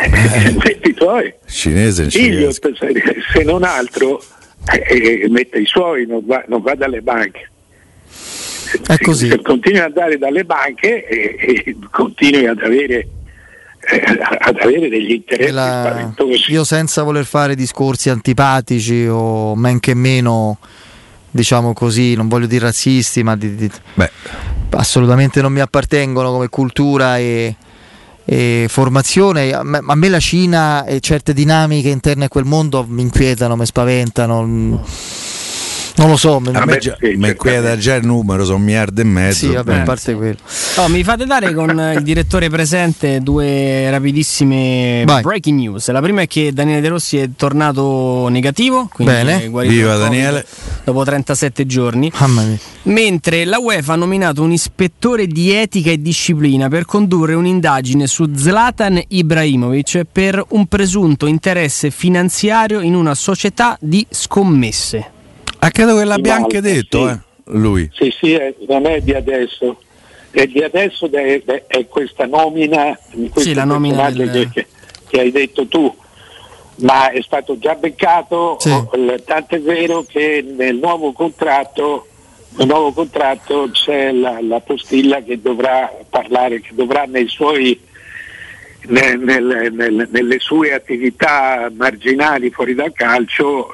Eh. 0.00 0.08
metti 0.64 0.90
i 0.90 0.94
tuoi. 0.94 1.32
Cinese, 1.46 2.08
Elliot, 2.12 2.72
se 3.32 3.42
non 3.42 3.62
altro, 3.62 4.22
e, 4.70 5.26
mette 5.28 5.58
i 5.58 5.66
suoi, 5.66 6.06
non 6.06 6.22
va, 6.24 6.44
non 6.48 6.60
va 6.60 6.74
dalle 6.74 7.00
banche. 7.00 7.50
È 8.86 8.96
così. 8.98 9.28
Se 9.28 9.40
continui 9.42 9.78
ad 9.78 9.86
andare 9.86 10.18
dalle 10.18 10.44
banche 10.44 11.06
e, 11.06 11.36
e 11.38 11.76
continui 11.90 12.46
ad 12.46 12.60
avere, 12.62 12.94
eh, 12.98 13.08
ad 14.38 14.56
avere 14.60 14.88
degli 14.88 15.10
interessi 15.10 15.52
la, 15.52 15.82
spaventosi. 15.84 16.52
Io 16.52 16.64
senza 16.64 17.02
voler 17.02 17.24
fare 17.24 17.54
discorsi 17.54 18.10
antipatici 18.10 19.06
o 19.08 19.56
men 19.56 19.80
che 19.80 19.94
meno, 19.94 20.58
diciamo 21.30 21.72
così, 21.72 22.14
non 22.14 22.28
voglio 22.28 22.46
dire 22.46 22.66
razzisti, 22.66 23.22
ma 23.22 23.36
di, 23.36 23.54
di, 23.54 23.70
assolutamente 24.70 25.42
non 25.42 25.52
mi 25.52 25.60
appartengono 25.60 26.30
come 26.30 26.48
cultura 26.48 27.18
e, 27.18 27.56
e 28.24 28.66
formazione. 28.68 29.52
A 29.52 29.64
me, 29.64 29.80
a 29.84 29.94
me, 29.94 30.08
la 30.08 30.20
Cina 30.20 30.84
e 30.84 31.00
certe 31.00 31.32
dinamiche 31.32 31.88
interne 31.88 32.26
a 32.26 32.28
quel 32.28 32.44
mondo 32.44 32.84
mi 32.88 33.02
inquietano, 33.02 33.56
mi 33.56 33.66
spaventano. 33.66 34.84
Non 35.94 36.08
lo 36.08 36.16
so, 36.16 36.42
a 36.52 36.64
me, 36.64 36.78
già, 36.78 36.96
mi 37.00 37.28
inquieta 37.28 37.76
già 37.76 37.94
il 37.96 38.06
numero, 38.06 38.44
sono 38.44 38.56
un 38.56 38.62
miliardo 38.62 39.00
e 39.02 39.04
mezzo. 39.04 39.46
Sì, 39.46 39.52
vabbè, 39.52 39.80
a 39.80 39.82
parte 39.82 40.14
quello. 40.14 40.38
Oh, 40.76 40.88
mi 40.88 41.04
fate 41.04 41.26
dare 41.26 41.52
con 41.52 41.94
il 41.96 42.02
direttore 42.02 42.48
presente 42.48 43.20
due 43.20 43.90
rapidissime 43.90 45.02
Vai. 45.04 45.22
breaking 45.22 45.58
news. 45.58 45.90
La 45.90 46.00
prima 46.00 46.22
è 46.22 46.26
che 46.26 46.52
Daniele 46.52 46.80
De 46.80 46.88
Rossi 46.88 47.18
è 47.18 47.28
tornato 47.36 48.28
negativo, 48.28 48.88
Bene. 48.96 49.50
Viva 49.50 49.96
Daniele. 49.96 50.46
Dopo 50.84 51.04
37 51.04 51.66
giorni. 51.66 52.10
Mamma 52.18 52.42
mia. 52.42 52.58
Mentre 52.84 53.44
la 53.44 53.58
UEFA 53.58 53.92
ha 53.92 53.96
nominato 53.96 54.42
un 54.42 54.52
ispettore 54.52 55.26
di 55.26 55.52
etica 55.52 55.90
e 55.90 56.00
disciplina 56.00 56.68
per 56.68 56.84
condurre 56.86 57.34
un'indagine 57.34 58.06
su 58.06 58.28
Zlatan 58.34 59.00
Ibrahimovic 59.08 60.04
per 60.10 60.42
un 60.48 60.66
presunto 60.66 61.26
interesse 61.26 61.90
finanziario 61.90 62.80
in 62.80 62.94
una 62.94 63.14
società 63.14 63.76
di 63.80 64.04
scommesse. 64.08 65.20
Ah, 65.64 65.70
credo 65.70 65.96
che 65.96 66.04
l'abbia 66.04 66.34
anche 66.34 66.60
detto, 66.60 67.06
sì. 67.06 67.12
eh, 67.12 67.18
lui. 67.56 67.88
Sì, 67.92 68.12
sì, 68.18 68.32
è, 68.32 68.52
non 68.66 68.84
è 68.84 69.00
di 69.00 69.14
adesso. 69.14 69.80
È 70.32 70.44
di 70.46 70.60
adesso 70.60 71.08
è, 71.08 71.40
è, 71.68 71.86
questa 71.86 72.26
nomina, 72.26 72.98
sì, 73.36 73.54
la 73.54 73.62
nomina 73.62 74.10
del... 74.10 74.50
che, 74.50 74.66
che, 75.06 75.20
hai 75.20 75.30
detto 75.30 75.66
tu, 75.68 75.94
ma 76.76 77.10
è 77.10 77.22
stato 77.22 77.58
già 77.58 77.76
beccato, 77.76 78.56
sì. 78.58 78.70
tanto 79.24 79.54
è 79.54 79.60
vero 79.60 80.02
che 80.02 80.44
nel 80.56 80.76
nuovo 80.76 81.12
contratto, 81.12 82.08
nel 82.56 82.66
nuovo 82.66 82.90
contratto 82.90 83.68
c'è 83.70 84.10
la, 84.10 84.40
la, 84.40 84.58
postilla 84.60 85.22
che 85.22 85.40
dovrà 85.40 85.92
parlare, 86.08 86.60
che 86.60 86.70
dovrà 86.74 87.04
nei 87.04 87.28
suoi 87.28 87.78
nel, 88.88 89.18
nel, 89.18 90.08
nelle 90.10 90.38
sue 90.38 90.74
attività 90.74 91.70
marginali 91.74 92.50
fuori 92.50 92.74
dal 92.74 92.92
calcio 92.92 93.70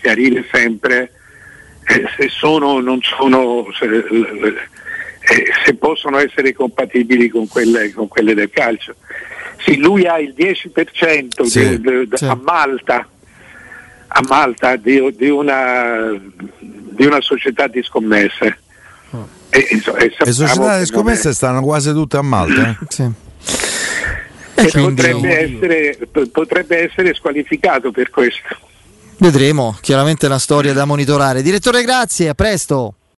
chiarire 0.00 0.44
sempre 0.50 1.12
eh, 1.84 2.04
se 2.16 2.28
sono 2.28 2.66
o 2.66 2.80
non 2.80 2.98
sono 3.02 3.66
se, 3.78 3.84
eh, 3.86 5.44
se, 5.64 5.74
possono 5.74 6.18
essere 6.18 6.52
compatibili 6.52 7.28
con 7.28 7.46
quelle, 7.46 7.92
con 7.92 8.08
quelle, 8.08 8.34
del 8.34 8.50
calcio. 8.50 8.94
Sì, 9.58 9.76
lui 9.76 10.06
ha 10.06 10.18
il 10.18 10.34
10% 10.36 11.42
sì, 11.42 11.80
de, 11.80 12.06
de, 12.08 12.16
sì. 12.16 12.24
a 12.24 12.34
Malta, 12.34 13.06
a 14.08 14.20
Malta 14.26 14.76
di, 14.76 15.14
di, 15.16 15.28
una, 15.28 16.10
di, 16.58 17.04
una, 17.04 17.20
società 17.20 17.66
di 17.66 17.82
scommesse. 17.82 18.58
Oh. 19.10 19.28
E, 19.50 19.66
e, 19.70 19.82
e 19.98 20.14
Le 20.18 20.32
società 20.32 20.78
di 20.78 20.86
scommesse 20.86 21.32
stanno 21.32 21.62
quasi 21.62 21.92
tutte 21.92 22.16
a 22.16 22.22
Malta. 22.22 22.70
Eh? 22.70 22.76
sì. 22.88 23.10
Eh, 24.54 24.70
potrebbe, 24.72 25.38
essere, 25.38 25.98
potrebbe 26.30 26.84
essere 26.84 27.14
squalificato 27.14 27.90
per 27.90 28.10
questo. 28.10 28.56
Vedremo, 29.18 29.76
chiaramente 29.80 30.26
è 30.26 30.28
una 30.28 30.38
storia 30.38 30.72
da 30.72 30.84
monitorare. 30.84 31.42
Direttore, 31.42 31.82
grazie, 31.82 32.28
a 32.28 32.34
presto. 32.34 32.94